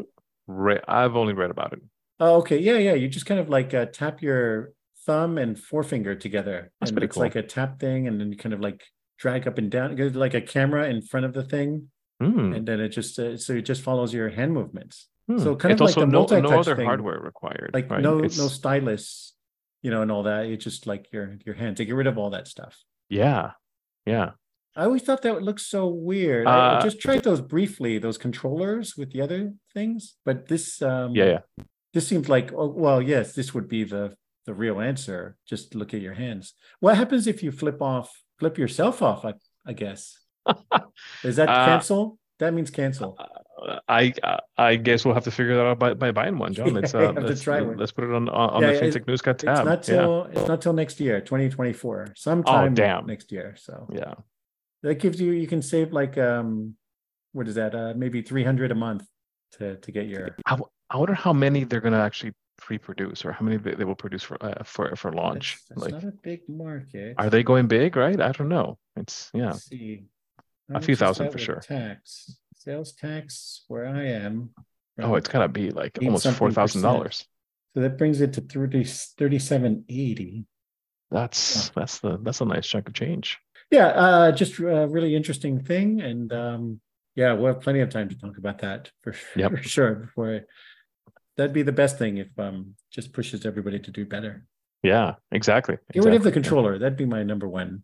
read. 0.47 0.81
I've 0.89 1.15
only 1.15 1.35
read 1.35 1.51
about 1.51 1.75
it. 1.75 1.81
Oh, 2.19 2.37
okay. 2.37 2.59
Yeah, 2.59 2.79
yeah. 2.79 2.95
You 2.95 3.09
just 3.09 3.27
kind 3.27 3.41
of 3.41 3.49
like 3.51 3.75
uh, 3.75 3.87
tap 3.87 4.23
your 4.23 4.73
thumb 5.05 5.37
and 5.37 5.59
forefinger 5.59 6.15
together, 6.15 6.71
That's 6.81 6.91
and 6.91 7.03
it's 7.03 7.15
cool. 7.15 7.23
like 7.23 7.37
a 7.37 7.43
tap 7.43 7.79
thing, 7.79 8.09
and 8.09 8.19
then 8.19 8.33
you 8.33 8.39
kind 8.39 8.55
of 8.55 8.61
like 8.61 8.83
drag 9.21 9.47
up 9.47 9.59
and 9.59 9.71
down. 9.71 9.97
Like 10.15 10.35
a 10.35 10.41
camera 10.41 10.89
in 10.89 11.03
front 11.03 11.27
of 11.27 11.33
the 11.33 11.45
thing, 11.45 11.89
mm. 12.21 12.57
and 12.57 12.67
then 12.67 12.81
it 12.81 12.89
just 12.89 13.19
uh, 13.19 13.37
so 13.37 13.53
it 13.55 13.63
just 13.63 13.83
follows 13.83 14.13
your 14.13 14.31
hand 14.31 14.53
movements. 14.53 15.09
Mm. 15.31 15.43
So 15.43 15.55
kind 15.55 15.73
it's 15.73 15.81
of 15.81 15.87
like 15.87 15.97
also 15.97 16.01
the 16.01 16.41
no, 16.41 16.51
no 16.51 16.59
other 16.59 16.75
thing. 16.75 16.87
hardware 16.87 17.21
required. 17.21 17.71
Like 17.73 17.91
right? 17.91 18.03
no 18.03 18.19
it's... 18.19 18.39
no 18.39 18.49
stylus, 18.49 19.35
you 19.83 19.91
know, 19.91 20.03
and 20.03 20.11
all 20.11 20.25
that. 20.25 20.47
It's 20.47 20.65
just 20.65 20.87
like 20.87 21.13
your 21.13 21.37
your 21.45 21.55
hand 21.55 21.77
to 21.77 21.85
get 21.85 21.95
rid 21.95 22.07
of 22.07 22.19
all 22.19 22.31
that 22.31 22.49
stuff. 22.49 22.77
Yeah, 23.09 23.53
yeah. 24.07 24.31
I 24.77 24.85
always 24.85 25.03
thought 25.03 25.23
that 25.23 25.35
would 25.35 25.43
look 25.43 25.59
so 25.59 25.89
weird. 25.89 26.47
Uh, 26.47 26.79
I 26.79 26.83
just 26.83 27.01
tried 27.01 27.25
those 27.25 27.41
briefly, 27.41 27.99
those 27.99 28.17
controllers 28.17 28.97
with 28.97 29.13
the 29.13 29.21
other 29.21 29.53
things, 29.75 30.15
but 30.25 30.47
this 30.47 30.81
um 30.81 31.15
yeah, 31.15 31.25
yeah. 31.25 31.65
This 31.93 32.07
seems 32.07 32.29
like 32.29 32.53
oh 32.53 32.69
well, 32.69 33.03
yes, 33.03 33.35
this 33.35 33.53
would 33.53 33.69
be 33.69 33.85
the 33.85 34.15
the 34.47 34.55
real 34.55 34.81
answer. 34.81 35.37
Just 35.47 35.75
look 35.75 35.93
at 35.93 36.01
your 36.01 36.15
hands. 36.15 36.55
What 36.79 36.97
happens 36.97 37.27
if 37.27 37.43
you 37.43 37.53
flip 37.53 37.83
off 37.83 38.11
flip 38.40 38.59
yourself 38.59 39.03
off? 39.03 39.24
I 39.24 39.35
I 39.64 39.74
guess. 39.74 40.18
Is 41.22 41.37
that 41.37 41.48
uh, 41.48 41.66
cancel? 41.66 42.18
That 42.40 42.55
means 42.55 42.70
cancel. 42.70 43.16
Uh, 43.18 43.79
I 43.87 44.14
I 44.57 44.76
guess 44.76 45.05
we'll 45.05 45.14
have 45.14 45.24
to 45.24 45.31
figure 45.31 45.55
that 45.57 45.66
out 45.66 45.79
by, 45.79 45.94
by 45.94 46.11
buying 46.11 46.38
one, 46.38 46.55
John. 46.55 46.72
Let's 46.74 46.94
uh, 46.94 47.12
let's, 47.12 47.46
let's, 47.46 47.92
put 47.92 48.05
it 48.05 48.14
on 48.14 48.29
on 48.31 48.62
yeah, 48.62 48.72
the 48.72 48.81
FinTech 48.81 49.07
Newscast 49.07 49.40
tab. 49.40 49.59
It's 49.59 49.64
not 49.66 49.83
till 49.83 50.29
yeah. 50.33 50.40
it's 50.40 50.48
not 50.48 50.62
till 50.62 50.72
next 50.72 50.98
year, 50.98 51.20
2024. 51.20 52.14
Sometime 52.16 52.72
oh, 52.72 52.74
damn. 52.74 53.07
next 53.07 53.31
year. 53.31 53.55
So 53.59 53.87
yeah, 53.92 54.14
that 54.83 54.94
gives 54.96 55.20
you 55.20 55.33
you 55.33 55.46
can 55.46 55.61
save 55.61 55.92
like 55.92 56.16
um 56.16 56.74
what 57.33 57.46
is 57.46 57.57
that 57.57 57.74
uh 57.74 57.92
maybe 57.94 58.22
300 58.22 58.72
a 58.72 58.74
month 58.74 59.07
to 59.59 59.76
to 59.76 59.92
get 59.92 60.07
your. 60.07 60.37
I, 60.46 60.59
I 60.88 60.96
wonder 60.96 61.14
how 61.14 61.35
many 61.35 61.64
they're 61.64 61.83
gonna 61.83 62.00
actually 62.00 62.33
pre-produce 62.61 63.25
or 63.25 63.33
how 63.33 63.44
many 63.44 63.57
they, 63.57 63.85
will 63.85 63.94
produce 63.94 64.23
for 64.23 64.37
uh, 64.40 64.62
for 64.64 64.94
for 64.96 65.12
launch 65.12 65.59
like, 65.77 65.92
not 65.92 66.05
a 66.05 66.12
big 66.23 66.40
market 66.49 67.14
are 67.18 67.31
they 67.31 67.42
going 67.42 67.66
big 67.66 67.96
right 67.96 68.20
i 68.20 68.31
don't 68.33 68.49
know 68.49 68.79
it's 68.96 69.31
yeah 69.35 69.53
Let's 69.53 69.64
see 69.66 70.05
a 70.73 70.81
few 70.81 70.94
thousand 70.94 71.31
for 71.33 71.38
sure 71.38 71.61
tax 71.61 72.38
sales 72.55 72.92
tax 72.92 73.64
where 73.68 73.87
i 73.87 74.05
am 74.05 74.51
Oh, 75.03 75.14
it's 75.14 75.29
gotta 75.29 75.49
be 75.49 75.70
like 75.70 75.99
almost 76.03 76.31
four 76.33 76.51
thousand 76.51 76.83
dollars. 76.83 77.27
So 77.75 77.81
that 77.81 77.99
brings 77.99 78.20
it 78.20 78.33
to 78.35 78.40
30, 78.40 78.83
3780. 78.85 80.44
That's 81.11 81.68
oh. 81.68 81.73
that's 81.77 82.01
the 82.01 82.18
that's 82.23 82.40
a 82.40 82.44
nice 82.44 82.66
chunk 82.66 82.88
of 82.88 82.94
change. 82.94 83.38
Yeah, 83.70 83.87
uh, 83.87 84.33
just 84.33 84.59
a 84.59 84.88
really 84.88 85.14
interesting 85.14 85.62
thing, 85.62 86.01
and 86.01 86.33
um, 86.33 86.81
yeah, 87.14 87.33
we'll 87.35 87.55
have 87.55 87.62
plenty 87.62 87.81
of 87.81 87.90
time 87.90 88.09
to 88.09 88.18
talk 88.18 88.37
about 88.38 88.59
that 88.59 88.90
for, 89.03 89.14
yep. 89.37 89.53
for 89.53 89.57
sure. 89.62 89.94
Before 89.94 90.35
I, 90.35 90.40
that'd 91.40 91.55
be 91.55 91.62
the 91.62 91.72
best 91.72 91.98
thing 91.98 92.18
if 92.18 92.29
um 92.38 92.74
just 92.92 93.12
pushes 93.12 93.46
everybody 93.46 93.79
to 93.79 93.90
do 93.90 94.05
better. 94.05 94.44
Yeah, 94.83 95.14
exactly. 95.33 95.76
Get 95.76 95.96
exactly. 95.96 96.11
rid 96.11 96.16
of 96.16 96.24
the 96.24 96.33
controller. 96.33 96.79
That'd 96.79 96.98
be 96.98 97.07
my 97.07 97.22
number 97.22 97.48
one. 97.48 97.83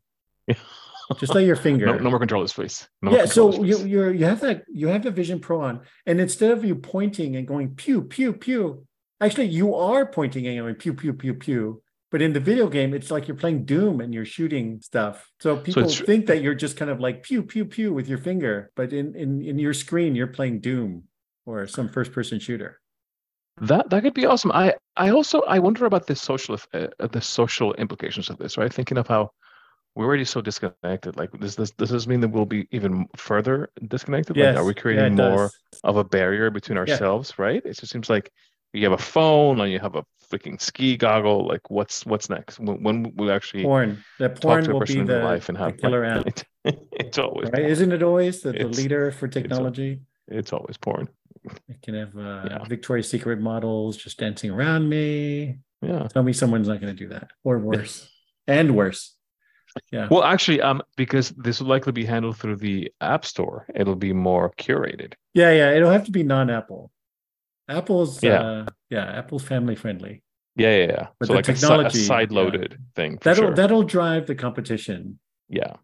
just 1.18 1.34
lay 1.34 1.46
your 1.46 1.56
finger. 1.66 1.86
No, 1.86 1.96
no 1.96 2.10
more 2.10 2.18
controllers, 2.18 2.52
please. 2.52 2.86
No 3.00 3.12
yeah, 3.12 3.24
so 3.24 3.64
you 3.64 3.78
you 3.86 4.10
you 4.10 4.24
have 4.26 4.40
that 4.40 4.64
you 4.68 4.88
have 4.88 5.02
the 5.02 5.10
Vision 5.10 5.40
Pro 5.40 5.62
on, 5.62 5.80
and 6.04 6.20
instead 6.20 6.50
of 6.50 6.64
you 6.64 6.74
pointing 6.74 7.36
and 7.36 7.46
going 7.46 7.74
pew 7.74 8.02
pew 8.02 8.34
pew, 8.34 8.86
actually 9.20 9.46
you 9.46 9.74
are 9.74 10.04
pointing 10.04 10.46
and 10.46 10.58
going 10.58 10.74
pew 10.74 10.92
pew 10.92 11.14
pew 11.14 11.34
pew. 11.34 11.82
But 12.12 12.22
in 12.22 12.32
the 12.32 12.40
video 12.40 12.68
game, 12.68 12.94
it's 12.94 13.10
like 13.10 13.26
you're 13.26 13.36
playing 13.36 13.64
Doom 13.64 14.00
and 14.00 14.14
you're 14.14 14.24
shooting 14.24 14.80
stuff. 14.80 15.28
So 15.40 15.56
people 15.56 15.88
so 15.88 16.04
think 16.04 16.26
that 16.26 16.40
you're 16.40 16.54
just 16.54 16.76
kind 16.76 16.90
of 16.90 17.00
like 17.00 17.22
pew 17.22 17.42
pew 17.42 17.64
pew 17.64 17.92
with 17.92 18.06
your 18.08 18.18
finger, 18.18 18.70
but 18.76 18.92
in 18.92 19.14
in 19.16 19.42
in 19.42 19.58
your 19.58 19.74
screen, 19.74 20.14
you're 20.14 20.34
playing 20.38 20.60
Doom 20.60 21.04
or 21.46 21.66
some 21.66 21.88
first 21.88 22.12
person 22.12 22.38
shooter. 22.38 22.80
That 23.60 23.90
that 23.90 24.02
could 24.02 24.14
be 24.14 24.26
awesome. 24.26 24.52
I 24.52 24.74
I 24.96 25.10
also 25.10 25.40
I 25.42 25.58
wonder 25.58 25.86
about 25.86 26.06
the 26.06 26.16
social 26.16 26.58
uh, 26.74 26.88
the 26.98 27.20
social 27.20 27.72
implications 27.74 28.28
of 28.28 28.38
this. 28.38 28.58
Right, 28.58 28.72
thinking 28.72 28.98
of 28.98 29.06
how 29.06 29.30
we're 29.94 30.04
already 30.04 30.26
so 30.26 30.42
disconnected. 30.42 31.16
Like, 31.16 31.32
does 31.40 31.56
this 31.56 31.70
does 31.70 31.88
this 31.88 32.06
mean 32.06 32.20
that 32.20 32.28
we'll 32.28 32.44
be 32.44 32.68
even 32.70 33.06
further 33.16 33.70
disconnected? 33.88 34.36
Yes. 34.36 34.54
Like, 34.54 34.62
are 34.62 34.66
we 34.66 34.74
creating 34.74 35.16
yeah, 35.16 35.30
more 35.30 35.50
does. 35.72 35.80
of 35.84 35.96
a 35.96 36.04
barrier 36.04 36.50
between 36.50 36.76
ourselves? 36.76 37.32
Yeah. 37.38 37.44
Right. 37.44 37.62
It 37.64 37.78
just 37.78 37.92
seems 37.92 38.10
like 38.10 38.30
you 38.74 38.84
have 38.84 38.92
a 38.92 39.02
phone 39.02 39.58
and 39.60 39.72
you 39.72 39.78
have 39.78 39.96
a 39.96 40.04
freaking 40.30 40.60
ski 40.60 40.98
goggle. 40.98 41.46
Like, 41.46 41.70
what's 41.70 42.04
what's 42.04 42.28
next? 42.28 42.60
When, 42.60 42.82
when 42.82 43.16
we 43.16 43.30
actually 43.30 43.62
porn? 43.62 44.04
The 44.18 44.28
porn 44.28 44.70
will 44.70 44.80
be 44.80 45.02
the, 45.02 45.20
life 45.20 45.48
and 45.48 45.56
have 45.56 45.78
killer 45.78 46.04
app. 46.04 46.26
it's 46.64 47.16
always 47.16 47.46
right. 47.46 47.62
Porn. 47.62 47.70
Isn't 47.70 47.92
it 47.92 48.02
always 48.02 48.42
the, 48.42 48.52
the 48.52 48.68
leader 48.68 49.10
for 49.12 49.28
technology? 49.28 50.00
It's, 50.28 50.38
it's 50.38 50.52
always 50.52 50.76
porn. 50.76 51.08
I 51.70 51.74
can 51.82 51.94
have 51.94 52.16
uh, 52.16 52.48
yeah. 52.50 52.64
Victoria's 52.64 53.08
Secret 53.08 53.40
models 53.40 53.96
just 53.96 54.18
dancing 54.18 54.50
around 54.50 54.88
me. 54.88 55.58
Yeah. 55.82 56.08
Tell 56.08 56.22
me 56.22 56.32
someone's 56.32 56.68
not 56.68 56.80
going 56.80 56.94
to 56.94 56.98
do 56.98 57.08
that, 57.10 57.30
or 57.44 57.58
worse, 57.58 58.08
and 58.46 58.74
worse. 58.74 59.14
Yeah. 59.92 60.08
Well, 60.10 60.24
actually, 60.24 60.60
um, 60.62 60.82
because 60.96 61.30
this 61.30 61.60
will 61.60 61.68
likely 61.68 61.92
be 61.92 62.04
handled 62.04 62.38
through 62.38 62.56
the 62.56 62.90
App 63.00 63.24
Store, 63.26 63.66
it'll 63.74 63.94
be 63.94 64.12
more 64.12 64.52
curated. 64.58 65.14
Yeah, 65.34 65.52
yeah. 65.52 65.72
It'll 65.72 65.90
have 65.90 66.06
to 66.06 66.10
be 66.10 66.22
non-Apple. 66.22 66.90
Apple's 67.68 68.22
yeah, 68.22 68.40
uh, 68.40 68.66
yeah. 68.90 69.04
Apple's 69.04 69.42
family 69.42 69.74
friendly. 69.74 70.22
Yeah, 70.54 70.76
yeah, 70.76 70.86
yeah. 70.86 71.06
But 71.18 71.28
so 71.28 71.34
like 71.34 71.44
technology, 71.44 72.00
a, 72.00 72.04
side-loaded 72.04 72.72
yeah. 72.72 72.76
thing. 72.94 73.18
That'll 73.22 73.48
sure. 73.48 73.54
that'll 73.54 73.82
drive 73.82 74.26
the 74.26 74.34
competition. 74.34 75.18
Yeah. 75.48 75.74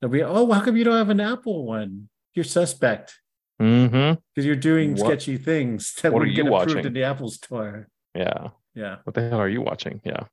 They'll 0.00 0.10
be, 0.10 0.22
oh, 0.22 0.50
how 0.52 0.60
come 0.60 0.76
you 0.76 0.84
don't 0.84 0.98
have 0.98 1.10
an 1.10 1.20
Apple 1.20 1.64
one? 1.64 2.08
You're 2.34 2.44
suspect. 2.44 3.18
Mm-hmm. 3.60 4.20
Because 4.34 4.46
you're 4.46 4.56
doing 4.56 4.94
what, 4.94 5.06
sketchy 5.06 5.36
things 5.36 5.94
that 6.02 6.12
would 6.12 6.26
get 6.34 6.46
approved 6.46 6.50
watching? 6.50 6.84
in 6.84 6.92
the 6.92 7.04
Apple 7.04 7.30
Store. 7.30 7.88
Yeah. 8.14 8.48
Yeah. 8.74 8.96
What 9.04 9.14
the 9.14 9.28
hell 9.28 9.40
are 9.40 9.48
you 9.48 9.62
watching? 9.62 10.00
Yeah. 10.04 10.24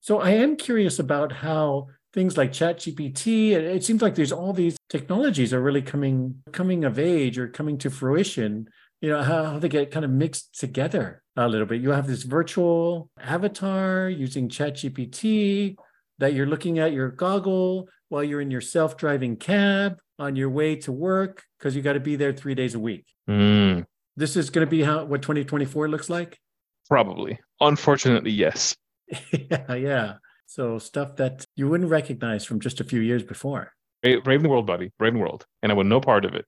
So 0.00 0.20
I 0.20 0.30
am 0.30 0.56
curious 0.56 0.98
about 0.98 1.32
how 1.32 1.88
things 2.12 2.36
like 2.36 2.52
ChatGPT, 2.52 3.52
it 3.52 3.84
seems 3.84 4.02
like 4.02 4.14
there's 4.14 4.32
all 4.32 4.52
these 4.52 4.76
technologies 4.88 5.52
are 5.52 5.60
really 5.60 5.82
coming 5.82 6.42
coming 6.52 6.84
of 6.84 6.98
age 6.98 7.38
or 7.38 7.48
coming 7.48 7.78
to 7.78 7.90
fruition. 7.90 8.68
You 9.00 9.10
know 9.10 9.22
how, 9.22 9.44
how 9.44 9.58
they 9.58 9.68
get 9.68 9.90
kind 9.90 10.04
of 10.04 10.10
mixed 10.10 10.58
together 10.58 11.22
a 11.36 11.48
little 11.48 11.66
bit. 11.66 11.80
You 11.80 11.90
have 11.90 12.06
this 12.06 12.22
virtual 12.22 13.10
avatar 13.18 14.08
using 14.08 14.48
ChatGPT 14.48 15.76
that 16.20 16.34
you're 16.34 16.46
looking 16.46 16.78
at 16.78 16.92
your 16.92 17.08
goggle 17.10 17.88
while 18.08 18.22
you're 18.22 18.40
in 18.40 18.50
your 18.50 18.60
self-driving 18.60 19.36
cab 19.36 19.98
on 20.18 20.36
your 20.36 20.50
way 20.50 20.76
to 20.76 20.92
work 20.92 21.42
because 21.58 21.74
you 21.74 21.82
got 21.82 21.94
to 21.94 22.00
be 22.00 22.16
there 22.16 22.32
three 22.32 22.54
days 22.54 22.74
a 22.74 22.78
week. 22.78 23.06
Mm. 23.28 23.86
This 24.16 24.36
is 24.36 24.50
going 24.50 24.66
to 24.66 24.70
be 24.70 24.82
how 24.82 25.04
what 25.04 25.22
2024 25.22 25.88
looks 25.88 26.10
like. 26.10 26.38
Probably. 26.88 27.40
Unfortunately, 27.60 28.30
yes. 28.30 28.76
yeah, 29.32 29.74
yeah. 29.74 30.14
So 30.46 30.78
stuff 30.78 31.16
that 31.16 31.44
you 31.56 31.68
wouldn't 31.68 31.90
recognize 31.90 32.44
from 32.44 32.60
just 32.60 32.80
a 32.80 32.84
few 32.84 33.00
years 33.00 33.22
before. 33.22 33.72
Brave 34.02 34.42
the 34.42 34.48
World, 34.48 34.66
buddy. 34.66 34.92
Brave 34.98 35.14
the 35.14 35.20
World. 35.20 35.46
And 35.62 35.72
I 35.72 35.74
want 35.74 35.88
no 35.88 36.00
part 36.00 36.24
of 36.24 36.34
it. 36.34 36.44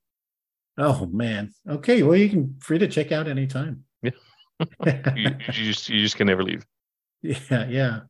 Oh 0.77 1.07
man. 1.07 1.53
Okay. 1.69 2.03
Well, 2.03 2.17
you 2.17 2.29
can 2.29 2.57
free 2.61 2.79
to 2.79 2.89
check 2.89 3.13
out 3.13 3.29
anytime. 3.29 3.85
Yeah. 4.03 4.11
you, 5.17 5.37
you 5.47 5.65
just 5.65 5.89
you 5.89 6.01
just 6.01 6.17
can 6.17 6.27
never 6.27 6.43
leave. 6.43 6.67
Yeah, 7.25 7.69
yeah. 7.69 8.01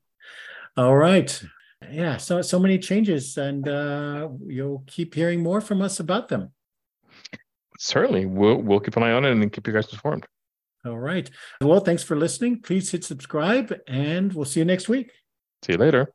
All 0.76 0.96
right. 0.96 1.42
Yeah 1.90 2.16
so 2.16 2.42
so 2.42 2.58
many 2.58 2.78
changes 2.78 3.36
and 3.36 3.68
uh, 3.68 4.28
you'll 4.46 4.84
keep 4.86 5.14
hearing 5.14 5.42
more 5.42 5.60
from 5.60 5.82
us 5.82 6.00
about 6.00 6.28
them. 6.28 6.52
Certainly. 7.78 8.26
We'll 8.26 8.56
we'll 8.56 8.80
keep 8.80 8.96
an 8.96 9.02
eye 9.02 9.12
on 9.12 9.24
it 9.24 9.32
and 9.32 9.52
keep 9.52 9.66
you 9.66 9.72
guys 9.72 9.92
informed. 9.92 10.26
All 10.84 10.98
right. 10.98 11.30
Well 11.60 11.80
thanks 11.80 12.02
for 12.02 12.16
listening. 12.16 12.62
Please 12.62 12.90
hit 12.90 13.04
subscribe 13.04 13.74
and 13.86 14.32
we'll 14.32 14.44
see 14.44 14.60
you 14.60 14.64
next 14.64 14.88
week. 14.88 15.10
See 15.64 15.72
you 15.72 15.78
later 15.78 16.12